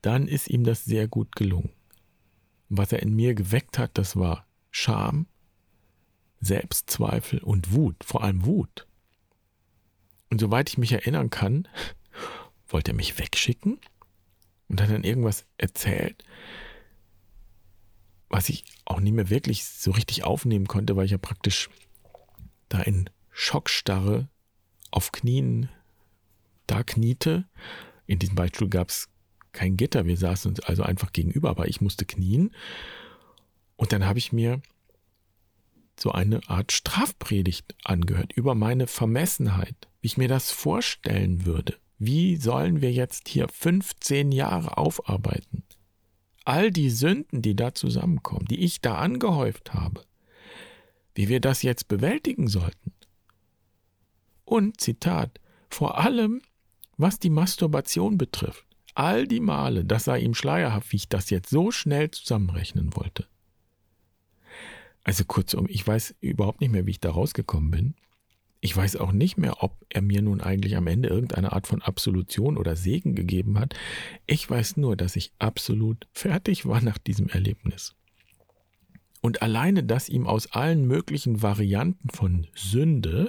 Dann 0.00 0.26
ist 0.26 0.48
ihm 0.48 0.64
das 0.64 0.86
sehr 0.86 1.08
gut 1.08 1.36
gelungen. 1.36 1.70
Was 2.70 2.90
er 2.92 3.02
in 3.02 3.14
mir 3.14 3.34
geweckt 3.34 3.78
hat, 3.78 3.98
das 3.98 4.16
war 4.16 4.46
Scham, 4.70 5.26
Selbstzweifel 6.44 7.40
und 7.40 7.72
Wut, 7.72 8.04
vor 8.04 8.22
allem 8.22 8.44
Wut. 8.44 8.86
Und 10.30 10.40
soweit 10.40 10.68
ich 10.68 10.78
mich 10.78 10.92
erinnern 10.92 11.30
kann, 11.30 11.68
wollte 12.68 12.92
er 12.92 12.96
mich 12.96 13.18
wegschicken 13.18 13.78
und 14.68 14.80
hat 14.80 14.90
dann 14.90 15.04
irgendwas 15.04 15.46
erzählt, 15.58 16.24
was 18.28 18.48
ich 18.48 18.64
auch 18.84 19.00
nicht 19.00 19.12
mehr 19.12 19.30
wirklich 19.30 19.64
so 19.64 19.92
richtig 19.92 20.24
aufnehmen 20.24 20.66
konnte, 20.66 20.96
weil 20.96 21.04
ich 21.04 21.12
ja 21.12 21.18
praktisch 21.18 21.70
da 22.68 22.80
in 22.80 23.08
Schockstarre 23.30 24.28
auf 24.90 25.12
Knien 25.12 25.68
da 26.66 26.82
kniete. 26.82 27.44
In 28.06 28.18
diesem 28.18 28.34
Beispiel 28.34 28.68
gab 28.68 28.88
es 28.88 29.08
kein 29.52 29.76
Gitter, 29.76 30.06
wir 30.06 30.16
saßen 30.16 30.50
uns 30.50 30.60
also 30.60 30.82
einfach 30.82 31.12
gegenüber, 31.12 31.50
aber 31.50 31.68
ich 31.68 31.80
musste 31.80 32.04
knien. 32.04 32.54
Und 33.76 33.92
dann 33.92 34.04
habe 34.04 34.18
ich 34.18 34.32
mir 34.32 34.60
so 35.98 36.12
eine 36.12 36.40
Art 36.48 36.72
Strafpredigt 36.72 37.74
angehört 37.84 38.32
über 38.32 38.54
meine 38.54 38.86
Vermessenheit, 38.86 39.88
wie 40.00 40.06
ich 40.06 40.16
mir 40.16 40.28
das 40.28 40.50
vorstellen 40.50 41.46
würde. 41.46 41.76
Wie 41.98 42.36
sollen 42.36 42.80
wir 42.80 42.92
jetzt 42.92 43.28
hier 43.28 43.48
15 43.48 44.32
Jahre 44.32 44.76
aufarbeiten? 44.76 45.62
All 46.44 46.70
die 46.70 46.90
Sünden, 46.90 47.40
die 47.40 47.56
da 47.56 47.74
zusammenkommen, 47.74 48.46
die 48.46 48.62
ich 48.62 48.80
da 48.80 48.96
angehäuft 48.96 49.72
habe, 49.72 50.04
wie 51.14 51.28
wir 51.28 51.40
das 51.40 51.62
jetzt 51.62 51.88
bewältigen 51.88 52.48
sollten. 52.48 52.92
Und, 54.44 54.80
Zitat, 54.80 55.40
vor 55.70 55.98
allem, 55.98 56.42
was 56.96 57.18
die 57.18 57.30
Masturbation 57.30 58.18
betrifft, 58.18 58.66
all 58.94 59.26
die 59.26 59.40
Male, 59.40 59.84
das 59.84 60.04
sei 60.04 60.20
ihm 60.20 60.34
schleierhaft, 60.34 60.92
wie 60.92 60.96
ich 60.96 61.08
das 61.08 61.30
jetzt 61.30 61.50
so 61.50 61.70
schnell 61.70 62.10
zusammenrechnen 62.10 62.94
wollte. 62.94 63.26
Also 65.04 65.24
kurzum, 65.24 65.66
ich 65.68 65.86
weiß 65.86 66.16
überhaupt 66.20 66.60
nicht 66.60 66.72
mehr, 66.72 66.86
wie 66.86 66.92
ich 66.92 67.00
da 67.00 67.10
rausgekommen 67.10 67.70
bin. 67.70 67.94
Ich 68.60 68.74
weiß 68.74 68.96
auch 68.96 69.12
nicht 69.12 69.36
mehr, 69.36 69.62
ob 69.62 69.76
er 69.90 70.00
mir 70.00 70.22
nun 70.22 70.40
eigentlich 70.40 70.76
am 70.76 70.86
Ende 70.86 71.10
irgendeine 71.10 71.52
Art 71.52 71.66
von 71.66 71.82
Absolution 71.82 72.56
oder 72.56 72.76
Segen 72.76 73.14
gegeben 73.14 73.58
hat. 73.58 73.74
Ich 74.26 74.48
weiß 74.48 74.78
nur, 74.78 74.96
dass 74.96 75.16
ich 75.16 75.32
absolut 75.38 76.08
fertig 76.14 76.64
war 76.64 76.80
nach 76.80 76.96
diesem 76.96 77.28
Erlebnis. 77.28 77.94
Und 79.20 79.42
alleine, 79.42 79.84
dass 79.84 80.08
ihm 80.08 80.26
aus 80.26 80.52
allen 80.52 80.86
möglichen 80.86 81.42
Varianten 81.42 82.08
von 82.08 82.46
Sünde, 82.54 83.28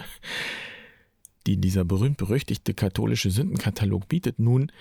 die 1.47 1.57
dieser 1.57 1.83
berühmt-berüchtigte 1.83 2.73
katholische 2.73 3.29
Sündenkatalog 3.29 4.07
bietet, 4.07 4.39
nun 4.39 4.71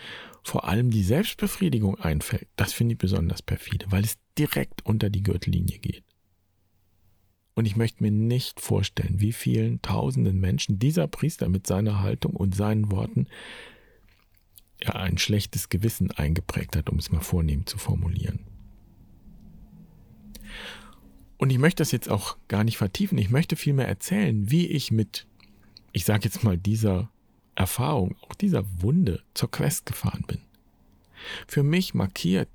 vor 0.45 0.69
allem 0.69 0.91
die 0.91 1.03
Selbstbefriedigung 1.03 1.99
einfällt, 1.99 2.47
das 2.55 2.73
finde 2.73 2.93
ich 2.93 2.99
besonders 2.99 3.43
perfide, 3.43 3.87
weil 3.91 4.05
es 4.05 4.19
direkt 4.39 4.87
unter 4.87 5.11
die 5.11 5.25
Gürtellinie 5.25 5.79
geht. 5.79 6.05
Und 7.55 7.67
ich 7.67 7.77
möchte 7.77 8.03
mir 8.03 8.11
nicht 8.11 8.61
vorstellen, 8.61 9.21
wie 9.21 9.33
vielen 9.33 9.81
tausenden 9.81 10.41
Menschen 10.41 10.79
dieser 10.79 11.07
Priester 11.07 11.49
mit 11.49 11.67
seiner 11.67 12.01
Haltung 12.01 12.35
und 12.35 12.55
seinen 12.55 12.91
Worten 12.91 13.29
ja 14.83 14.91
ein 14.95 15.19
schlechtes 15.19 15.69
Gewissen 15.69 16.11
eingeprägt 16.11 16.77
hat, 16.77 16.91
um 16.91 16.99
es 16.99 17.13
mal 17.13 17.21
vornehm 17.21 17.65
zu 17.67 17.79
formulieren. 17.79 18.41
Und 21.37 21.51
ich 21.51 21.59
möchte 21.59 21.83
das 21.83 21.93
jetzt 21.93 22.09
auch 22.09 22.37
gar 22.49 22.65
nicht 22.65 22.77
vertiefen. 22.77 23.19
Ich 23.19 23.31
möchte 23.31 23.57
vielmehr 23.57 23.89
erzählen, 23.89 24.51
wie 24.51 24.67
ich 24.67 24.91
mit, 24.91 25.27
ich 25.93 26.05
sage 26.05 26.25
jetzt 26.25 26.43
mal, 26.43 26.57
dieser 26.57 27.11
Erfahrung, 27.55 28.17
auch 28.23 28.35
dieser 28.35 28.65
Wunde 28.83 29.23
zur 29.35 29.51
Quest 29.51 29.87
gefahren 29.87 30.25
bin. 30.27 30.41
Für 31.47 31.63
mich 31.63 31.95
markiert 31.95 32.49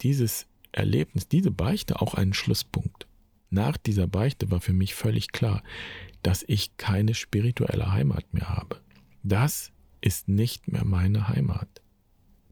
dieses 0.00 0.46
Erlebnis, 0.72 1.28
diese 1.28 1.50
Beichte 1.50 2.00
auch 2.00 2.14
einen 2.14 2.34
Schlusspunkt. 2.34 3.06
Nach 3.52 3.76
dieser 3.76 4.06
Beichte 4.06 4.50
war 4.50 4.62
für 4.62 4.72
mich 4.72 4.94
völlig 4.94 5.30
klar, 5.30 5.62
dass 6.22 6.42
ich 6.48 6.78
keine 6.78 7.12
spirituelle 7.12 7.92
Heimat 7.92 8.32
mehr 8.32 8.48
habe. 8.48 8.80
Das 9.22 9.72
ist 10.00 10.26
nicht 10.26 10.68
mehr 10.68 10.86
meine 10.86 11.28
Heimat. 11.28 11.68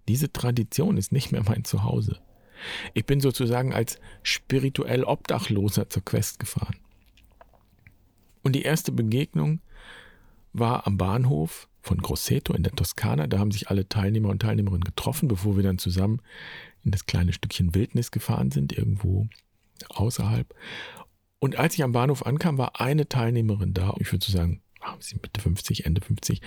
Diese 0.08 0.30
Tradition 0.30 0.98
ist 0.98 1.10
nicht 1.10 1.32
mehr 1.32 1.42
mein 1.42 1.64
Zuhause. 1.64 2.20
Ich 2.92 3.06
bin 3.06 3.22
sozusagen 3.22 3.72
als 3.72 3.98
spirituell 4.22 5.04
Obdachloser 5.04 5.88
zur 5.88 6.04
Quest 6.04 6.38
gefahren. 6.38 6.76
Und 8.42 8.54
die 8.54 8.62
erste 8.62 8.92
Begegnung 8.92 9.60
war 10.52 10.86
am 10.86 10.98
Bahnhof 10.98 11.70
von 11.80 11.96
Grosseto 11.96 12.52
in 12.52 12.62
der 12.62 12.74
Toskana. 12.74 13.26
Da 13.26 13.38
haben 13.38 13.52
sich 13.52 13.70
alle 13.70 13.88
Teilnehmer 13.88 14.28
und 14.28 14.42
Teilnehmerinnen 14.42 14.84
getroffen, 14.84 15.28
bevor 15.28 15.56
wir 15.56 15.62
dann 15.62 15.78
zusammen 15.78 16.20
in 16.84 16.90
das 16.90 17.06
kleine 17.06 17.32
Stückchen 17.32 17.74
Wildnis 17.74 18.10
gefahren 18.10 18.50
sind, 18.50 18.76
irgendwo 18.76 19.30
außerhalb. 19.88 20.54
Und 21.38 21.56
als 21.56 21.74
ich 21.74 21.82
am 21.82 21.92
Bahnhof 21.92 22.26
ankam, 22.26 22.58
war 22.58 22.80
eine 22.80 23.08
Teilnehmerin 23.08 23.72
da. 23.72 23.94
Ich 23.98 24.12
würde 24.12 24.24
so 24.24 24.32
sagen, 24.32 24.62
ah, 24.80 24.96
sie 25.00 25.16
Mitte 25.16 25.40
50, 25.40 25.86
Ende 25.86 26.00
50. 26.00 26.42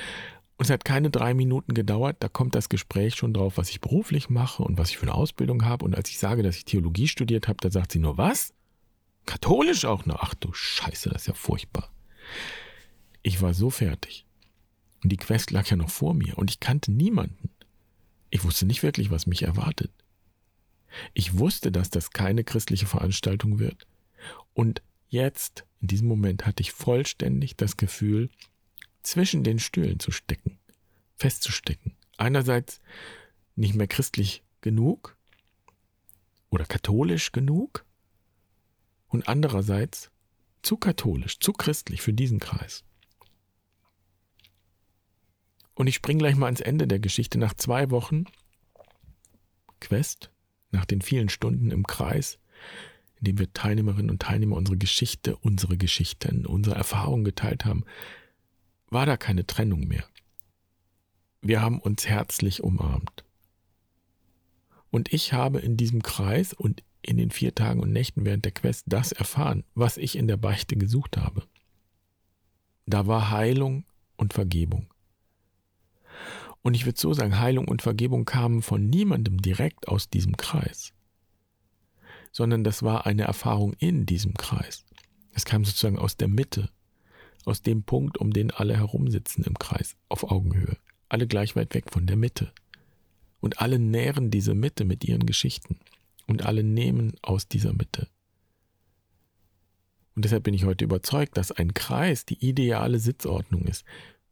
Und 0.57 0.65
es 0.65 0.69
hat 0.69 0.85
keine 0.85 1.09
drei 1.09 1.33
Minuten 1.33 1.73
gedauert. 1.73 2.17
Da 2.19 2.29
kommt 2.29 2.53
das 2.55 2.69
Gespräch 2.69 3.15
schon 3.15 3.33
drauf, 3.33 3.57
was 3.57 3.69
ich 3.69 3.81
beruflich 3.81 4.29
mache 4.29 4.61
und 4.61 4.77
was 4.77 4.91
ich 4.91 4.97
für 4.97 5.03
eine 5.03 5.15
Ausbildung 5.15 5.65
habe. 5.65 5.83
Und 5.83 5.95
als 5.95 6.09
ich 6.09 6.19
sage, 6.19 6.43
dass 6.43 6.57
ich 6.57 6.65
Theologie 6.65 7.07
studiert 7.07 7.47
habe, 7.47 7.57
da 7.59 7.71
sagt 7.71 7.91
sie 7.91 7.99
nur, 7.99 8.17
was? 8.17 8.53
Katholisch 9.25 9.85
auch 9.85 10.05
noch? 10.05 10.19
Ach 10.21 10.35
du 10.35 10.53
Scheiße, 10.53 11.09
das 11.09 11.23
ist 11.23 11.27
ja 11.27 11.33
furchtbar. 11.33 11.89
Ich 13.23 13.41
war 13.41 13.53
so 13.53 13.69
fertig. 13.69 14.25
Und 15.03 15.11
die 15.11 15.17
Quest 15.17 15.51
lag 15.51 15.67
ja 15.67 15.75
noch 15.75 15.89
vor 15.89 16.13
mir 16.13 16.37
und 16.37 16.51
ich 16.51 16.59
kannte 16.59 16.91
niemanden. 16.91 17.49
Ich 18.29 18.43
wusste 18.43 18.65
nicht 18.65 18.83
wirklich, 18.83 19.11
was 19.11 19.27
mich 19.27 19.43
erwartet. 19.43 19.91
Ich 21.13 21.37
wusste, 21.37 21.71
dass 21.71 21.89
das 21.89 22.11
keine 22.11 22.43
christliche 22.43 22.85
Veranstaltung 22.85 23.59
wird. 23.59 23.87
Und 24.53 24.81
jetzt, 25.07 25.65
in 25.81 25.87
diesem 25.87 26.07
Moment, 26.07 26.45
hatte 26.45 26.61
ich 26.61 26.71
vollständig 26.71 27.55
das 27.55 27.77
Gefühl, 27.77 28.29
zwischen 29.01 29.43
den 29.43 29.59
Stühlen 29.59 29.99
zu 29.99 30.11
stecken, 30.11 30.57
festzustecken. 31.15 31.95
Einerseits 32.17 32.79
nicht 33.55 33.75
mehr 33.75 33.87
christlich 33.87 34.43
genug 34.61 35.17
oder 36.49 36.65
katholisch 36.65 37.31
genug 37.31 37.85
und 39.07 39.27
andererseits 39.27 40.09
zu 40.61 40.77
katholisch, 40.77 41.39
zu 41.39 41.51
christlich 41.51 42.01
für 42.01 42.13
diesen 42.13 42.39
Kreis. 42.39 42.83
Und 45.75 45.87
ich 45.87 45.95
springe 45.95 46.19
gleich 46.19 46.35
mal 46.35 46.45
ans 46.45 46.61
Ende 46.61 46.87
der 46.87 46.99
Geschichte. 46.99 47.37
Nach 47.37 47.53
zwei 47.53 47.89
Wochen 47.89 48.25
Quest 49.79 50.31
nach 50.73 50.85
den 50.85 51.01
vielen 51.01 51.29
Stunden 51.29 51.71
im 51.71 51.87
Kreis, 51.87 52.39
in 53.19 53.25
dem 53.25 53.39
wir 53.39 53.53
Teilnehmerinnen 53.53 54.11
und 54.11 54.21
Teilnehmer 54.21 54.57
unsere 54.57 54.77
Geschichte, 54.77 55.37
unsere 55.37 55.77
Geschichten, 55.77 56.45
unsere 56.45 56.75
Erfahrungen 56.75 57.23
geteilt 57.23 57.63
haben, 57.65 57.85
war 58.89 59.05
da 59.05 59.15
keine 59.17 59.47
Trennung 59.47 59.87
mehr. 59.87 60.05
Wir 61.41 61.61
haben 61.61 61.79
uns 61.79 62.07
herzlich 62.07 62.63
umarmt. 62.63 63.23
Und 64.91 65.11
ich 65.11 65.33
habe 65.33 65.59
in 65.59 65.77
diesem 65.77 66.03
Kreis 66.03 66.53
und 66.53 66.83
in 67.01 67.17
den 67.17 67.31
vier 67.31 67.53
Tagen 67.55 67.81
und 67.81 67.91
Nächten 67.91 68.25
während 68.25 68.45
der 68.45 68.51
Quest 68.51 68.85
das 68.87 69.11
erfahren, 69.11 69.63
was 69.73 69.97
ich 69.97 70.15
in 70.15 70.27
der 70.27 70.37
Beichte 70.37 70.75
gesucht 70.75 71.17
habe. 71.17 71.43
Da 72.85 73.07
war 73.07 73.31
Heilung 73.31 73.85
und 74.15 74.33
Vergebung. 74.33 74.92
Und 76.63 76.75
ich 76.75 76.85
würde 76.85 76.99
so 76.99 77.13
sagen, 77.13 77.39
Heilung 77.39 77.67
und 77.67 77.81
Vergebung 77.81 78.23
kamen 78.25 78.61
von 78.61 78.87
niemandem 78.87 79.41
direkt 79.41 79.89
aus 79.89 80.09
diesem 80.09 80.37
Kreis, 80.37 80.93
sondern 82.31 82.63
das 82.63 82.83
war 82.83 83.05
eine 83.05 83.23
Erfahrung 83.23 83.73
in 83.73 84.05
diesem 84.05 84.33
Kreis. 84.33 84.85
Es 85.33 85.43
kam 85.43 85.65
sozusagen 85.65 85.99
aus 85.99 86.15
der 86.15 86.29
Mitte, 86.29 86.69
aus 87.45 87.61
dem 87.61 87.83
Punkt, 87.83 88.17
um 88.17 88.31
den 88.31 88.49
alle 88.49 88.77
herumsitzen 88.77 89.43
im 89.43 89.59
Kreis, 89.59 89.97
auf 90.07 90.31
Augenhöhe, 90.31 90.77
alle 91.09 91.27
gleich 91.27 91.55
weit 91.57 91.73
weg 91.73 91.91
von 91.91 92.07
der 92.07 92.15
Mitte. 92.15 92.53
Und 93.41 93.59
alle 93.59 93.77
nähren 93.77 94.31
diese 94.31 94.55
Mitte 94.55 94.85
mit 94.85 95.03
ihren 95.03 95.25
Geschichten 95.25 95.77
und 96.27 96.45
alle 96.45 96.63
nehmen 96.63 97.13
aus 97.21 97.49
dieser 97.49 97.73
Mitte. 97.73 98.07
Und 100.15 100.23
deshalb 100.23 100.43
bin 100.43 100.53
ich 100.53 100.63
heute 100.63 100.85
überzeugt, 100.85 101.35
dass 101.35 101.51
ein 101.51 101.73
Kreis 101.73 102.25
die 102.25 102.47
ideale 102.47 102.99
Sitzordnung 102.99 103.65
ist, 103.65 103.83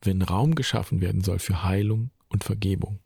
wenn 0.01 0.21
Raum 0.21 0.55
geschaffen 0.55 1.01
werden 1.01 1.21
soll 1.21 1.39
für 1.39 1.63
Heilung 1.63 2.09
und 2.31 2.43
Vergebung. 2.43 2.99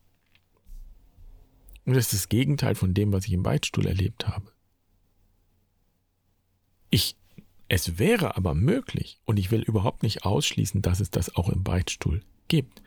Und 1.86 1.96
das 1.96 2.05
ist 2.05 2.13
das 2.13 2.29
Gegenteil 2.29 2.75
von 2.75 2.94
dem, 2.94 3.12
was 3.12 3.25
ich 3.25 3.34
im 3.34 3.44
Beichtstuhl 3.44 3.86
erlebt 3.86 4.27
habe. 4.27 4.51
Ich, 6.89 7.15
es 7.67 8.00
wäre 8.00 8.38
aber 8.38 8.53
möglich, 8.53 9.20
und 9.25 9.38
ich 9.38 9.51
will 9.51 9.62
überhaupt 9.62 10.03
nicht 10.03 10.25
ausschließen, 10.25 10.82
dass 10.82 11.00
es 11.00 11.12
das 11.12 11.36
auch 11.36 11.50
im 11.50 11.63
Beichtstuhl 11.63 12.24
gibt. 12.48 12.82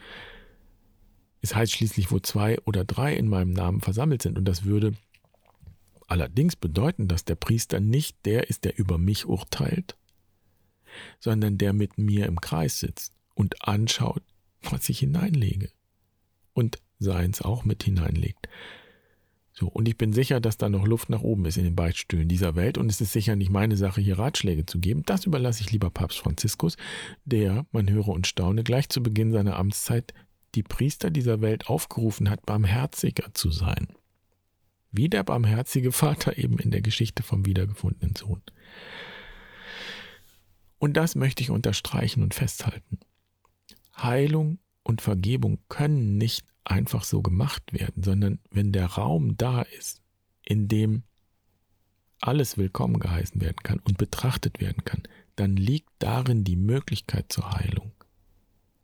Es 1.40 1.54
heißt 1.54 1.72
schließlich, 1.72 2.10
wo 2.10 2.18
zwei 2.18 2.58
oder 2.60 2.84
drei 2.84 3.14
in 3.14 3.28
meinem 3.28 3.52
Namen 3.52 3.80
versammelt 3.80 4.22
sind, 4.22 4.38
und 4.38 4.44
das 4.44 4.64
würde 4.64 4.94
allerdings 6.06 6.56
bedeuten, 6.56 7.06
dass 7.06 7.24
der 7.24 7.36
Priester 7.36 7.80
nicht 7.80 8.24
der 8.24 8.48
ist, 8.48 8.64
der 8.64 8.78
über 8.78 8.98
mich 8.98 9.26
urteilt, 9.26 9.96
sondern 11.20 11.58
der 11.58 11.72
mit 11.72 11.98
mir 11.98 12.26
im 12.26 12.40
Kreis 12.40 12.80
sitzt 12.80 13.14
und 13.34 13.62
anschaut, 13.68 14.22
was 14.62 14.88
ich 14.88 15.00
hineinlege 15.00 15.70
und 16.58 16.78
seins 16.98 17.40
auch 17.40 17.64
mit 17.64 17.84
hineinlegt. 17.84 18.48
So, 19.52 19.68
und 19.68 19.88
ich 19.88 19.96
bin 19.96 20.12
sicher, 20.12 20.40
dass 20.40 20.56
da 20.56 20.68
noch 20.68 20.86
Luft 20.86 21.08
nach 21.08 21.22
oben 21.22 21.44
ist 21.46 21.56
in 21.56 21.64
den 21.64 21.76
Beichtstühlen 21.76 22.28
dieser 22.28 22.56
Welt. 22.56 22.78
Und 22.78 22.90
es 22.90 23.00
ist 23.00 23.12
sicher 23.12 23.36
nicht 23.36 23.50
meine 23.50 23.76
Sache, 23.76 24.00
hier 24.00 24.18
Ratschläge 24.18 24.66
zu 24.66 24.80
geben. 24.80 25.04
Das 25.04 25.24
überlasse 25.24 25.62
ich 25.62 25.70
lieber 25.70 25.90
Papst 25.90 26.18
Franziskus, 26.18 26.76
der, 27.24 27.64
man 27.70 27.88
höre 27.88 28.08
und 28.08 28.26
staune, 28.26 28.64
gleich 28.64 28.88
zu 28.88 29.02
Beginn 29.02 29.32
seiner 29.32 29.56
Amtszeit 29.56 30.14
die 30.54 30.62
Priester 30.64 31.10
dieser 31.10 31.40
Welt 31.40 31.68
aufgerufen 31.68 32.28
hat, 32.28 32.44
barmherziger 32.44 33.32
zu 33.34 33.50
sein. 33.50 33.88
Wie 34.90 35.08
der 35.08 35.22
barmherzige 35.22 35.92
Vater 35.92 36.38
eben 36.38 36.58
in 36.58 36.72
der 36.72 36.82
Geschichte 36.82 37.22
vom 37.22 37.46
wiedergefundenen 37.46 38.16
Sohn. 38.16 38.42
Und 40.78 40.96
das 40.96 41.14
möchte 41.14 41.42
ich 41.42 41.50
unterstreichen 41.50 42.22
und 42.22 42.34
festhalten. 42.34 42.98
Heilung 43.96 44.58
und 44.88 45.02
Vergebung 45.02 45.58
können 45.68 46.16
nicht 46.16 46.46
einfach 46.64 47.04
so 47.04 47.20
gemacht 47.20 47.74
werden, 47.74 48.02
sondern 48.02 48.38
wenn 48.50 48.72
der 48.72 48.86
Raum 48.86 49.36
da 49.36 49.60
ist, 49.60 50.00
in 50.42 50.66
dem 50.66 51.02
alles 52.22 52.56
willkommen 52.56 52.98
geheißen 52.98 53.40
werden 53.42 53.58
kann 53.62 53.80
und 53.80 53.98
betrachtet 53.98 54.60
werden 54.60 54.84
kann, 54.84 55.02
dann 55.36 55.56
liegt 55.56 55.90
darin 55.98 56.42
die 56.42 56.56
Möglichkeit 56.56 57.30
zur 57.30 57.52
Heilung. 57.52 57.92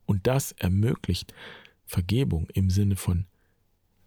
Und 0.05 0.27
das 0.27 0.53
ermöglicht 0.53 1.33
Vergebung 1.87 2.49
im 2.53 2.69
Sinne 2.69 2.97
von 2.97 3.27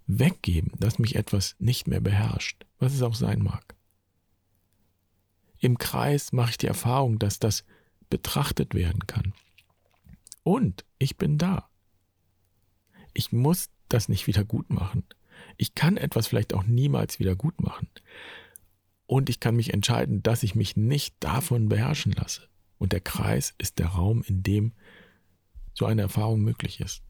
weggeben, 0.05 0.71
dass 0.79 0.99
mich 0.99 1.15
etwas 1.15 1.55
nicht 1.57 1.87
mehr 1.87 1.99
beherrscht, 1.99 2.63
was 2.77 2.93
es 2.93 3.01
auch 3.01 3.15
sein 3.15 3.41
mag. 3.41 3.75
Im 5.57 5.79
Kreis 5.79 6.31
mache 6.31 6.51
ich 6.51 6.57
die 6.59 6.67
Erfahrung, 6.67 7.17
dass 7.17 7.39
das 7.39 7.65
betrachtet 8.11 8.75
werden 8.75 9.07
kann. 9.07 9.33
Und 10.43 10.85
ich 10.99 11.17
bin 11.17 11.39
da. 11.39 11.67
Ich 13.17 13.31
muss 13.31 13.71
das 13.89 14.09
nicht 14.09 14.27
wieder 14.27 14.43
gut 14.43 14.69
machen. 14.69 15.03
Ich 15.57 15.73
kann 15.73 15.97
etwas 15.97 16.27
vielleicht 16.27 16.53
auch 16.53 16.65
niemals 16.65 17.17
wieder 17.17 17.35
gut 17.35 17.59
machen. 17.59 17.89
Und 19.07 19.27
ich 19.27 19.39
kann 19.39 19.55
mich 19.55 19.73
entscheiden, 19.73 20.21
dass 20.21 20.43
ich 20.43 20.53
mich 20.53 20.77
nicht 20.77 21.15
davon 21.19 21.67
beherrschen 21.67 22.11
lasse. 22.11 22.47
Und 22.77 22.93
der 22.93 23.01
Kreis 23.01 23.55
ist 23.57 23.79
der 23.79 23.87
Raum, 23.87 24.21
in 24.21 24.43
dem 24.43 24.73
so 25.73 25.87
eine 25.87 26.03
Erfahrung 26.03 26.41
möglich 26.41 26.79
ist. 26.79 27.01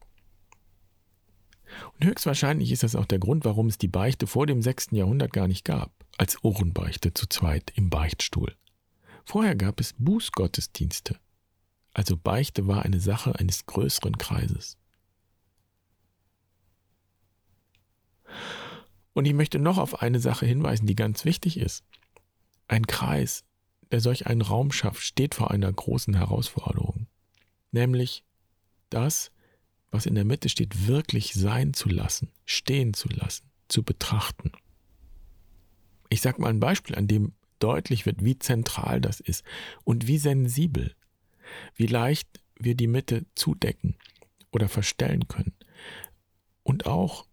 Und 1.92 2.06
höchstwahrscheinlich 2.06 2.72
ist 2.72 2.84
das 2.84 2.96
auch 2.96 3.04
der 3.04 3.18
Grund, 3.18 3.44
warum 3.44 3.66
es 3.66 3.76
die 3.76 3.88
Beichte 3.88 4.26
vor 4.26 4.46
dem 4.46 4.62
6. 4.62 4.92
Jahrhundert 4.92 5.34
gar 5.34 5.46
nicht 5.46 5.66
gab, 5.66 5.92
als 6.16 6.42
Ohrenbeichte 6.42 7.12
zu 7.12 7.26
zweit 7.26 7.70
im 7.74 7.90
Beichtstuhl. 7.90 8.56
Vorher 9.26 9.56
gab 9.56 9.78
es 9.78 9.92
Bußgottesdienste. 9.98 11.20
Also 11.92 12.16
Beichte 12.16 12.66
war 12.66 12.86
eine 12.86 12.98
Sache 12.98 13.38
eines 13.38 13.66
größeren 13.66 14.16
Kreises. 14.16 14.77
Und 19.12 19.24
ich 19.24 19.34
möchte 19.34 19.58
noch 19.58 19.78
auf 19.78 20.02
eine 20.02 20.20
Sache 20.20 20.46
hinweisen, 20.46 20.86
die 20.86 20.96
ganz 20.96 21.24
wichtig 21.24 21.58
ist. 21.58 21.84
Ein 22.68 22.86
Kreis, 22.86 23.44
der 23.90 24.00
solch 24.00 24.26
einen 24.26 24.42
Raum 24.42 24.70
schafft, 24.72 25.02
steht 25.02 25.34
vor 25.34 25.50
einer 25.50 25.72
großen 25.72 26.14
Herausforderung. 26.14 27.06
Nämlich 27.72 28.24
das, 28.90 29.30
was 29.90 30.06
in 30.06 30.14
der 30.14 30.24
Mitte 30.24 30.48
steht, 30.48 30.86
wirklich 30.86 31.34
sein 31.34 31.74
zu 31.74 31.88
lassen, 31.88 32.30
stehen 32.44 32.94
zu 32.94 33.08
lassen, 33.08 33.50
zu 33.68 33.82
betrachten. 33.82 34.52
Ich 36.10 36.20
sage 36.20 36.40
mal 36.40 36.48
ein 36.48 36.60
Beispiel, 36.60 36.96
an 36.96 37.08
dem 37.08 37.32
deutlich 37.58 38.06
wird, 38.06 38.24
wie 38.24 38.38
zentral 38.38 39.00
das 39.00 39.20
ist 39.20 39.44
und 39.84 40.06
wie 40.06 40.18
sensibel, 40.18 40.94
wie 41.74 41.86
leicht 41.86 42.28
wir 42.58 42.74
die 42.74 42.86
Mitte 42.86 43.26
zudecken 43.34 43.96
oder 44.50 44.68
verstellen 44.68 45.28
können. 45.28 45.54
Und 46.62 46.86
auch, 46.86 47.26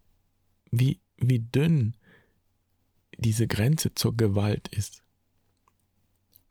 wie 0.79 0.99
wie 1.17 1.39
dünn 1.39 1.95
diese 3.17 3.47
Grenze 3.47 3.93
zur 3.93 4.15
Gewalt 4.15 4.67
ist. 4.69 5.03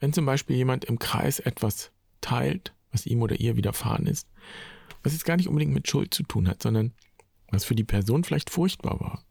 Wenn 0.00 0.12
zum 0.12 0.26
Beispiel 0.26 0.56
jemand 0.56 0.84
im 0.84 0.98
Kreis 0.98 1.38
etwas 1.38 1.92
teilt, 2.20 2.74
was 2.90 3.06
ihm 3.06 3.22
oder 3.22 3.38
ihr 3.38 3.56
widerfahren 3.56 4.06
ist, 4.06 4.28
was 5.02 5.12
jetzt 5.12 5.24
gar 5.24 5.37
nicht 5.37 5.48
unbedingt 5.48 5.74
mit 5.74 5.88
Schuld 5.88 6.14
zu 6.14 6.22
tun 6.22 6.48
hat, 6.48 6.62
sondern 6.62 6.92
was 7.48 7.64
für 7.64 7.74
die 7.74 7.84
Person 7.84 8.24
vielleicht 8.24 8.50
furchtbar 8.50 9.00
war. 9.00 9.24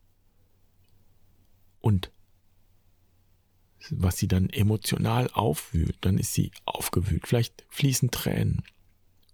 Und 1.79 2.12
was 3.89 4.17
sie 4.17 4.27
dann 4.27 4.49
emotional 4.49 5.29
aufwühlt, 5.34 5.97
dann 6.01 6.17
ist 6.17 6.34
sie 6.34 6.51
aufgewühlt, 6.65 7.27
vielleicht 7.27 7.65
fließen 7.69 8.12
Tränen. 8.12 8.63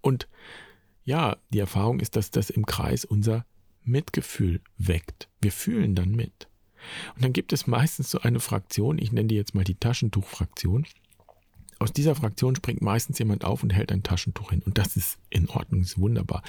Und 0.00 0.28
ja, 1.04 1.36
die 1.50 1.60
Erfahrung 1.60 2.00
ist, 2.00 2.16
dass 2.16 2.30
das 2.30 2.50
im 2.50 2.66
Kreis 2.66 3.04
unser 3.04 3.46
Mitgefühl 3.84 4.60
weckt. 4.78 5.28
Wir 5.40 5.52
fühlen 5.52 5.94
dann 5.94 6.10
mit. 6.10 6.48
Und 7.14 7.24
dann 7.24 7.32
gibt 7.32 7.52
es 7.52 7.66
meistens 7.66 8.10
so 8.10 8.20
eine 8.20 8.40
Fraktion, 8.40 8.98
ich 8.98 9.12
nenne 9.12 9.28
die 9.28 9.34
jetzt 9.34 9.54
mal 9.54 9.64
die 9.64 9.74
Taschentuchfraktion. 9.74 10.86
Aus 11.78 11.92
dieser 11.92 12.14
Fraktion 12.14 12.56
springt 12.56 12.82
meistens 12.82 13.18
jemand 13.18 13.44
auf 13.44 13.62
und 13.62 13.72
hält 13.72 13.92
ein 13.92 14.02
Taschentuch 14.02 14.50
hin. 14.50 14.62
Und 14.64 14.78
das 14.78 14.96
ist 14.96 15.18
in 15.30 15.48
Ordnung, 15.48 15.80
ist 15.80 15.98
wunderbar. 15.98 16.42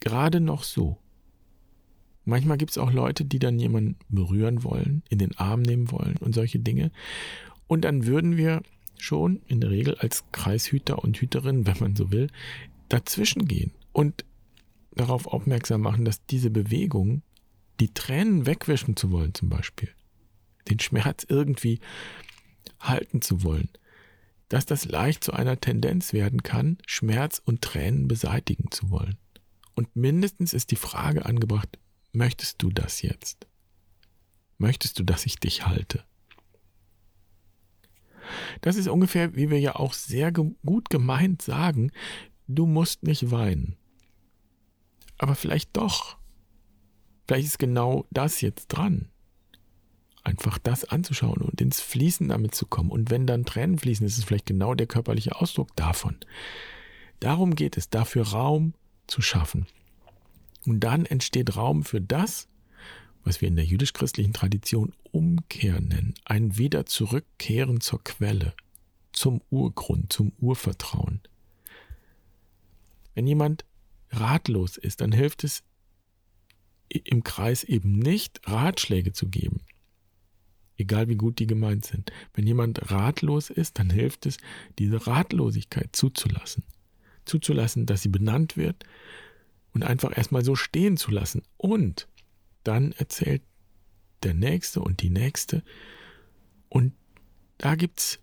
Gerade 0.00 0.40
noch 0.40 0.64
so. 0.64 0.98
Manchmal 2.24 2.56
gibt 2.56 2.72
es 2.72 2.78
auch 2.78 2.92
Leute, 2.92 3.24
die 3.24 3.38
dann 3.38 3.58
jemanden 3.58 3.96
berühren 4.08 4.64
wollen, 4.64 5.02
in 5.08 5.18
den 5.18 5.36
Arm 5.36 5.62
nehmen 5.62 5.90
wollen 5.90 6.16
und 6.16 6.34
solche 6.34 6.58
Dinge. 6.58 6.90
Und 7.66 7.82
dann 7.82 8.06
würden 8.06 8.36
wir 8.36 8.62
schon 8.98 9.42
in 9.46 9.60
der 9.60 9.70
Regel 9.70 9.96
als 9.96 10.24
Kreishüter 10.32 11.02
und 11.02 11.18
Hüterin, 11.18 11.66
wenn 11.66 11.78
man 11.78 11.96
so 11.96 12.10
will, 12.10 12.28
dazwischen 12.88 13.46
gehen 13.46 13.72
und 13.92 14.24
darauf 14.94 15.26
aufmerksam 15.26 15.82
machen, 15.82 16.04
dass 16.04 16.24
diese 16.26 16.50
Bewegung, 16.50 17.22
die 17.80 17.92
Tränen 17.92 18.46
wegwischen 18.46 18.96
zu 18.96 19.10
wollen 19.10 19.34
zum 19.34 19.48
Beispiel, 19.48 19.90
den 20.68 20.78
Schmerz 20.80 21.26
irgendwie 21.28 21.80
halten 22.80 23.20
zu 23.20 23.42
wollen, 23.42 23.68
dass 24.48 24.66
das 24.66 24.84
leicht 24.84 25.24
zu 25.24 25.32
einer 25.32 25.58
Tendenz 25.58 26.12
werden 26.12 26.42
kann, 26.42 26.78
Schmerz 26.86 27.40
und 27.44 27.62
Tränen 27.62 28.08
beseitigen 28.08 28.70
zu 28.70 28.90
wollen. 28.90 29.16
Und 29.74 29.96
mindestens 29.96 30.52
ist 30.52 30.70
die 30.70 30.76
Frage 30.76 31.26
angebracht, 31.26 31.78
möchtest 32.12 32.62
du 32.62 32.70
das 32.70 33.02
jetzt? 33.02 33.46
Möchtest 34.58 34.98
du, 34.98 35.02
dass 35.02 35.26
ich 35.26 35.36
dich 35.36 35.66
halte? 35.66 36.04
Das 38.60 38.76
ist 38.76 38.88
ungefähr, 38.88 39.34
wie 39.34 39.50
wir 39.50 39.60
ja 39.60 39.76
auch 39.76 39.92
sehr 39.92 40.32
gut 40.32 40.90
gemeint 40.90 41.42
sagen, 41.42 41.90
du 42.46 42.66
musst 42.66 43.02
nicht 43.02 43.30
weinen. 43.30 43.76
Aber 45.18 45.34
vielleicht 45.34 45.76
doch. 45.76 46.16
Vielleicht 47.26 47.46
ist 47.46 47.58
genau 47.58 48.06
das 48.10 48.40
jetzt 48.40 48.68
dran. 48.68 49.08
Einfach 50.22 50.58
das 50.58 50.84
anzuschauen 50.84 51.42
und 51.42 51.60
ins 51.60 51.80
Fließen 51.80 52.28
damit 52.28 52.54
zu 52.54 52.66
kommen. 52.66 52.90
Und 52.90 53.10
wenn 53.10 53.26
dann 53.26 53.44
Tränen 53.44 53.78
fließen, 53.78 54.06
ist 54.06 54.18
es 54.18 54.24
vielleicht 54.24 54.46
genau 54.46 54.74
der 54.74 54.86
körperliche 54.86 55.36
Ausdruck 55.36 55.74
davon. 55.76 56.16
Darum 57.20 57.54
geht 57.54 57.76
es, 57.76 57.90
dafür 57.90 58.28
Raum 58.28 58.74
zu 59.06 59.22
schaffen. 59.22 59.66
Und 60.66 60.80
dann 60.80 61.04
entsteht 61.04 61.56
Raum 61.56 61.84
für 61.84 62.00
das, 62.00 62.48
was 63.22 63.40
wir 63.40 63.48
in 63.48 63.56
der 63.56 63.64
jüdisch-christlichen 63.64 64.32
Tradition 64.32 64.92
Umkehr 65.10 65.80
nennen. 65.80 66.14
Ein 66.24 66.56
Wieder 66.58 66.86
zurückkehren 66.86 67.80
zur 67.80 68.02
Quelle, 68.02 68.54
zum 69.12 69.40
Urgrund, 69.50 70.12
zum 70.12 70.32
Urvertrauen. 70.40 71.20
Wenn 73.14 73.26
jemand 73.26 73.64
ratlos 74.20 74.76
ist, 74.76 75.00
dann 75.00 75.12
hilft 75.12 75.44
es 75.44 75.62
im 76.88 77.24
Kreis 77.24 77.64
eben 77.64 77.98
nicht, 77.98 78.40
Ratschläge 78.44 79.12
zu 79.12 79.28
geben. 79.28 79.62
Egal 80.76 81.08
wie 81.08 81.16
gut 81.16 81.38
die 81.38 81.46
gemeint 81.46 81.84
sind. 81.84 82.12
Wenn 82.34 82.46
jemand 82.46 82.90
ratlos 82.90 83.50
ist, 83.50 83.78
dann 83.78 83.90
hilft 83.90 84.26
es, 84.26 84.38
diese 84.78 85.06
Ratlosigkeit 85.06 85.94
zuzulassen. 85.94 86.64
Zuzulassen, 87.24 87.86
dass 87.86 88.02
sie 88.02 88.08
benannt 88.08 88.56
wird 88.56 88.84
und 89.72 89.82
einfach 89.82 90.16
erstmal 90.16 90.44
so 90.44 90.56
stehen 90.56 90.96
zu 90.96 91.10
lassen. 91.10 91.42
Und 91.56 92.08
dann 92.64 92.92
erzählt 92.92 93.42
der 94.22 94.34
Nächste 94.34 94.80
und 94.80 95.00
die 95.02 95.10
Nächste. 95.10 95.62
Und 96.68 96.92
da 97.58 97.76
gibt 97.76 98.00
es 98.00 98.18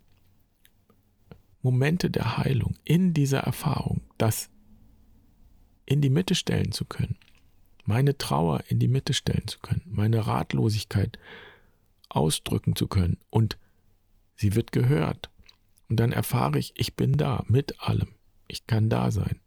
Momente 1.62 2.10
der 2.10 2.36
Heilung 2.36 2.76
in 2.84 3.14
dieser 3.14 3.40
Erfahrung, 3.40 4.02
dass 4.18 4.50
in 5.86 6.00
die 6.00 6.10
Mitte 6.10 6.34
stellen 6.34 6.72
zu 6.72 6.84
können. 6.84 7.16
meine 7.84 8.16
Trauer 8.16 8.62
in 8.68 8.78
die 8.78 8.88
Mitte 8.88 9.12
stellen 9.12 9.48
zu 9.48 9.58
können, 9.58 9.82
meine 9.86 10.26
Ratlosigkeit 10.26 11.18
ausdrücken 12.08 12.76
zu 12.76 12.86
können 12.86 13.18
und 13.30 13.58
sie 14.36 14.54
wird 14.54 14.70
gehört. 14.72 15.30
Und 15.88 15.96
dann 15.96 16.12
erfahre 16.12 16.58
ich, 16.58 16.72
ich 16.76 16.94
bin 16.94 17.16
da 17.16 17.44
mit 17.48 17.80
allem. 17.80 18.14
Ich 18.48 18.66
kann 18.66 18.88
da 18.88 19.10
sein. 19.10 19.40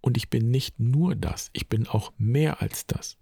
Und 0.00 0.16
ich 0.16 0.30
bin 0.30 0.50
nicht 0.50 0.78
nur 0.78 1.14
das, 1.14 1.50
ich 1.52 1.68
bin 1.68 1.86
auch 1.86 2.12
mehr 2.16 2.62
als 2.62 2.86
das. 2.86 3.18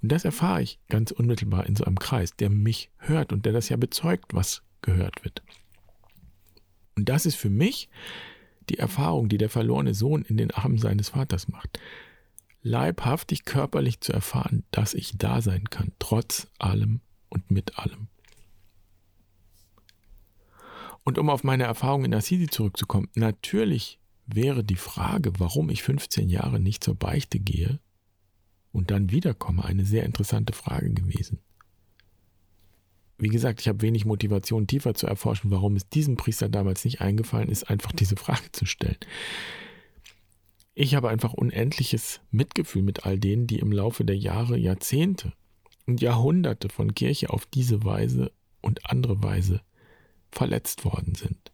Und 0.00 0.10
das 0.10 0.24
erfahre 0.24 0.62
ich 0.62 0.78
ganz 0.88 1.10
unmittelbar 1.10 1.66
in 1.66 1.76
so 1.76 1.84
einem 1.84 1.98
Kreis, 1.98 2.36
der 2.36 2.50
mich 2.50 2.90
hört 2.98 3.32
und 3.32 3.44
der 3.44 3.52
das 3.52 3.68
ja 3.68 3.76
bezeugt, 3.76 4.32
was 4.32 4.62
gehört 4.80 5.24
wird. 5.24 5.42
Und 6.94 7.08
das 7.08 7.26
ist 7.26 7.34
für 7.34 7.50
mich 7.50 7.88
die 8.70 8.78
Erfahrung, 8.78 9.28
die 9.28 9.38
der 9.38 9.50
verlorene 9.50 9.94
Sohn 9.94 10.22
in 10.22 10.36
den 10.36 10.50
Armen 10.50 10.78
seines 10.78 11.10
Vaters 11.10 11.48
macht. 11.48 11.78
Leibhaftig 12.62 13.44
körperlich 13.44 14.00
zu 14.00 14.12
erfahren, 14.12 14.64
dass 14.70 14.94
ich 14.94 15.16
da 15.16 15.40
sein 15.40 15.64
kann, 15.70 15.92
trotz 15.98 16.48
allem 16.58 17.00
und 17.28 17.50
mit 17.50 17.78
allem. 17.78 18.08
Und 21.04 21.18
um 21.18 21.30
auf 21.30 21.44
meine 21.44 21.64
Erfahrung 21.64 22.04
in 22.04 22.14
Assisi 22.14 22.48
zurückzukommen, 22.48 23.08
natürlich 23.14 23.98
wäre 24.26 24.62
die 24.62 24.76
Frage, 24.76 25.32
warum 25.38 25.70
ich 25.70 25.82
15 25.82 26.28
Jahre 26.28 26.60
nicht 26.60 26.84
zur 26.84 26.94
Beichte 26.94 27.38
gehe 27.38 27.80
und 28.72 28.90
dann 28.90 29.10
wiederkomme, 29.10 29.64
eine 29.64 29.84
sehr 29.84 30.04
interessante 30.04 30.52
Frage 30.52 30.92
gewesen. 30.92 31.38
Wie 33.18 33.28
gesagt, 33.28 33.60
ich 33.60 33.68
habe 33.68 33.82
wenig 33.82 34.04
Motivation, 34.04 34.68
tiefer 34.68 34.94
zu 34.94 35.08
erforschen, 35.08 35.50
warum 35.50 35.74
es 35.74 35.88
diesem 35.88 36.16
Priester 36.16 36.48
damals 36.48 36.84
nicht 36.84 37.00
eingefallen 37.00 37.48
ist, 37.48 37.68
einfach 37.68 37.92
diese 37.92 38.16
Frage 38.16 38.52
zu 38.52 38.64
stellen. 38.64 38.98
Ich 40.74 40.94
habe 40.94 41.08
einfach 41.08 41.32
unendliches 41.32 42.20
Mitgefühl 42.30 42.82
mit 42.82 43.04
all 43.04 43.18
denen, 43.18 43.48
die 43.48 43.58
im 43.58 43.72
Laufe 43.72 44.04
der 44.04 44.16
Jahre, 44.16 44.56
Jahrzehnte 44.56 45.32
und 45.86 46.00
Jahrhunderte 46.00 46.68
von 46.68 46.94
Kirche 46.94 47.30
auf 47.30 47.46
diese 47.46 47.84
Weise 47.84 48.30
und 48.60 48.88
andere 48.88 49.20
Weise 49.20 49.62
verletzt 50.30 50.84
worden 50.84 51.16
sind. 51.16 51.50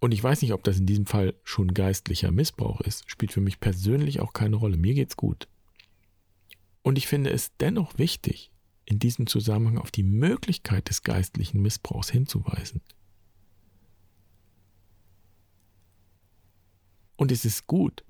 Und 0.00 0.12
ich 0.12 0.22
weiß 0.22 0.42
nicht, 0.42 0.52
ob 0.52 0.62
das 0.64 0.78
in 0.78 0.84
diesem 0.84 1.06
Fall 1.06 1.34
schon 1.44 1.72
geistlicher 1.72 2.30
Missbrauch 2.30 2.82
ist, 2.82 3.10
spielt 3.10 3.32
für 3.32 3.40
mich 3.40 3.60
persönlich 3.60 4.20
auch 4.20 4.34
keine 4.34 4.56
Rolle. 4.56 4.76
Mir 4.76 4.92
geht's 4.92 5.16
gut. 5.16 5.48
Und 6.82 6.98
ich 6.98 7.06
finde 7.06 7.30
es 7.30 7.56
dennoch 7.56 7.96
wichtig, 7.96 8.50
in 8.84 8.98
diesem 8.98 9.26
Zusammenhang 9.26 9.78
auf 9.78 9.90
die 9.90 10.02
Möglichkeit 10.02 10.88
des 10.88 11.02
geistlichen 11.02 11.62
Missbrauchs 11.62 12.10
hinzuweisen. 12.10 12.82
Und 17.16 17.32
es 17.32 17.44
ist 17.44 17.66
gut, 17.66 18.04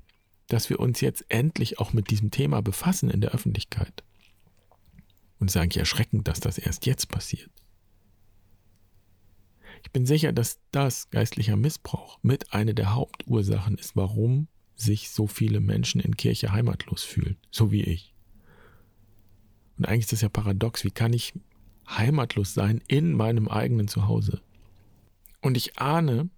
dass 0.49 0.71
wir 0.71 0.81
uns 0.81 1.01
jetzt 1.01 1.25
endlich 1.29 1.79
auch 1.79 1.93
mit 1.93 2.11
diesem 2.11 2.31
Thema 2.31 2.63
befassen 2.63 3.11
in 3.11 3.21
der 3.21 3.31
Öffentlichkeit. 3.31 4.03
Und 5.39 5.51
es 5.51 5.57
ist 5.57 5.61
eigentlich 5.61 5.79
erschreckend, 5.79 6.29
dass 6.29 6.41
das 6.41 6.59
erst 6.59 6.87
jetzt 6.87 7.09
passiert. 7.09 7.51
Ich 9.83 9.91
bin 9.91 10.07
sicher, 10.07 10.33
dass 10.33 10.61
das 10.71 11.11
geistlicher 11.11 11.57
Missbrauch 11.57 12.19
mit 12.23 12.53
einer 12.53 12.73
der 12.73 12.95
Hauptursachen 12.95 13.77
ist, 13.77 13.97
warum 13.97 14.49
sich 14.77 15.11
so 15.11 15.27
viele 15.27 15.61
Menschen 15.61 16.01
in 16.01 16.17
Kirche 16.17 16.53
heimatlos 16.53 17.05
fühlen, 17.05 17.37
so 17.51 17.71
wie 17.71 17.83
ich. 17.83 18.13
Und 19.79 19.87
eigentlich 19.87 20.05
ist 20.05 20.13
das 20.13 20.21
ja 20.21 20.29
paradox, 20.29 20.85
wie 20.85 20.91
kann 20.91 21.13
ich 21.13 21.35
heimatlos 21.89 22.55
sein 22.55 22.81
in 22.89 23.15
meinem 23.15 23.49
eigenen 23.49 23.89
Zuhause? 23.89 24.41
Und 25.41 25.57
ich 25.57 25.79
ahne, 25.79 26.29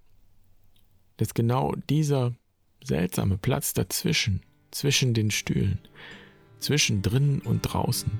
dass 1.16 1.34
genau 1.34 1.74
dieser 1.88 2.34
seltsame 2.82 3.38
Platz 3.38 3.72
dazwischen, 3.72 4.42
zwischen 4.70 5.14
den 5.14 5.30
Stühlen, 5.30 5.78
zwischen 6.58 7.02
drinnen 7.02 7.40
und 7.40 7.62
draußen, 7.62 8.10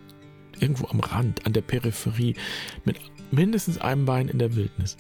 irgendwo 0.61 0.87
am 0.89 1.01
Rand, 1.01 1.45
an 1.47 1.53
der 1.53 1.63
Peripherie, 1.63 2.37
mit 2.85 2.99
mindestens 3.31 3.79
einem 3.79 4.05
Bein 4.05 4.29
in 4.29 4.39
der 4.39 4.55
Wildnis, 4.55 4.97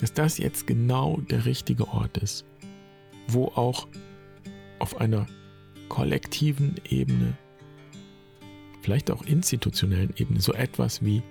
dass 0.00 0.12
das 0.12 0.38
jetzt 0.38 0.66
genau 0.66 1.18
der 1.30 1.44
richtige 1.44 1.88
Ort 1.88 2.18
ist, 2.18 2.44
wo 3.28 3.46
auch 3.48 3.86
auf 4.78 5.00
einer 5.00 5.26
kollektiven 5.88 6.76
Ebene, 6.88 7.36
vielleicht 8.84 9.10
auch 9.10 9.22
institutionellen 9.24 10.12
Ebene, 10.16 10.40
so 10.40 10.52
etwas 10.52 11.02
wie 11.02 11.22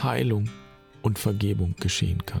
Heilung 0.00 0.48
und 1.02 1.18
Vergebung 1.18 1.74
geschehen 1.80 2.24
kann. 2.24 2.40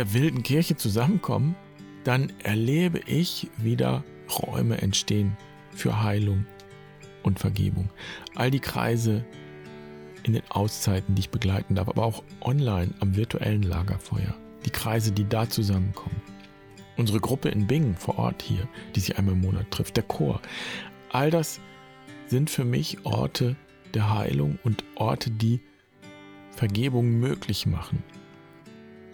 Der 0.00 0.14
wilden 0.14 0.42
Kirche 0.42 0.76
zusammenkommen, 0.76 1.54
dann 2.04 2.32
erlebe 2.42 3.00
ich 3.04 3.50
wieder 3.58 4.02
Räume 4.30 4.80
entstehen 4.80 5.36
für 5.72 6.02
Heilung 6.02 6.46
und 7.22 7.38
Vergebung. 7.38 7.90
All 8.34 8.50
die 8.50 8.60
Kreise 8.60 9.26
in 10.22 10.32
den 10.32 10.42
Auszeiten, 10.48 11.16
die 11.16 11.20
ich 11.20 11.28
begleiten 11.28 11.74
darf, 11.74 11.86
aber 11.86 12.06
auch 12.06 12.22
online 12.40 12.94
am 13.00 13.14
virtuellen 13.14 13.62
Lagerfeuer. 13.62 14.34
Die 14.64 14.70
Kreise, 14.70 15.12
die 15.12 15.28
da 15.28 15.50
zusammenkommen. 15.50 16.22
Unsere 16.96 17.20
Gruppe 17.20 17.50
in 17.50 17.66
Bingen 17.66 17.94
vor 17.94 18.18
Ort 18.18 18.40
hier, 18.40 18.66
die 18.96 19.00
sich 19.00 19.18
einmal 19.18 19.34
im 19.34 19.42
Monat 19.42 19.70
trifft, 19.70 19.98
der 19.98 20.04
Chor. 20.04 20.40
All 21.12 21.30
das 21.30 21.60
sind 22.26 22.48
für 22.48 22.64
mich 22.64 23.04
Orte 23.04 23.54
der 23.92 24.14
Heilung 24.14 24.58
und 24.64 24.82
Orte, 24.94 25.30
die 25.30 25.60
Vergebung 26.52 27.20
möglich 27.20 27.66
machen 27.66 28.02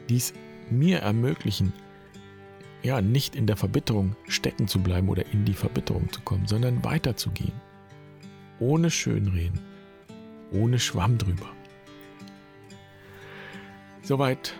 dies 0.08 0.32
mir 0.70 0.98
ermöglichen, 0.98 1.72
ja, 2.82 3.00
nicht 3.00 3.34
in 3.34 3.46
der 3.46 3.56
Verbitterung 3.56 4.14
stecken 4.28 4.68
zu 4.68 4.80
bleiben 4.80 5.08
oder 5.08 5.26
in 5.32 5.44
die 5.44 5.54
Verbitterung 5.54 6.12
zu 6.12 6.20
kommen, 6.20 6.46
sondern 6.46 6.84
weiterzugehen. 6.84 7.60
Ohne 8.58 8.90
Schönreden, 8.90 9.60
ohne 10.52 10.78
Schwamm 10.78 11.18
drüber. 11.18 11.48
Soweit 14.02 14.54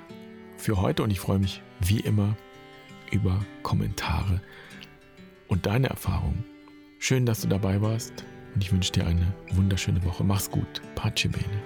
für 0.57 0.81
heute 0.81 1.03
und 1.05 1.11
ich 1.11 1.21
freue 1.21 1.39
mich 1.39 1.63
wie 1.81 2.01
immer 2.01 2.37
über 3.13 3.45
Kommentare 3.63 4.41
und 5.49 5.67
deine 5.67 5.89
Erfahrungen. 5.89 6.45
Schön, 6.99 7.27
dass 7.27 7.43
du 7.43 7.49
dabei 7.49 7.81
warst 7.81 8.25
und 8.55 8.65
ich 8.65 8.73
wünsche 8.73 8.93
dir 8.93 9.07
eine 9.07 9.33
wunderschöne 9.53 10.03
Woche. 10.05 10.25
Mach's 10.25 10.51
gut. 10.51 10.83
Pace 10.97 11.29
bene. 11.29 11.63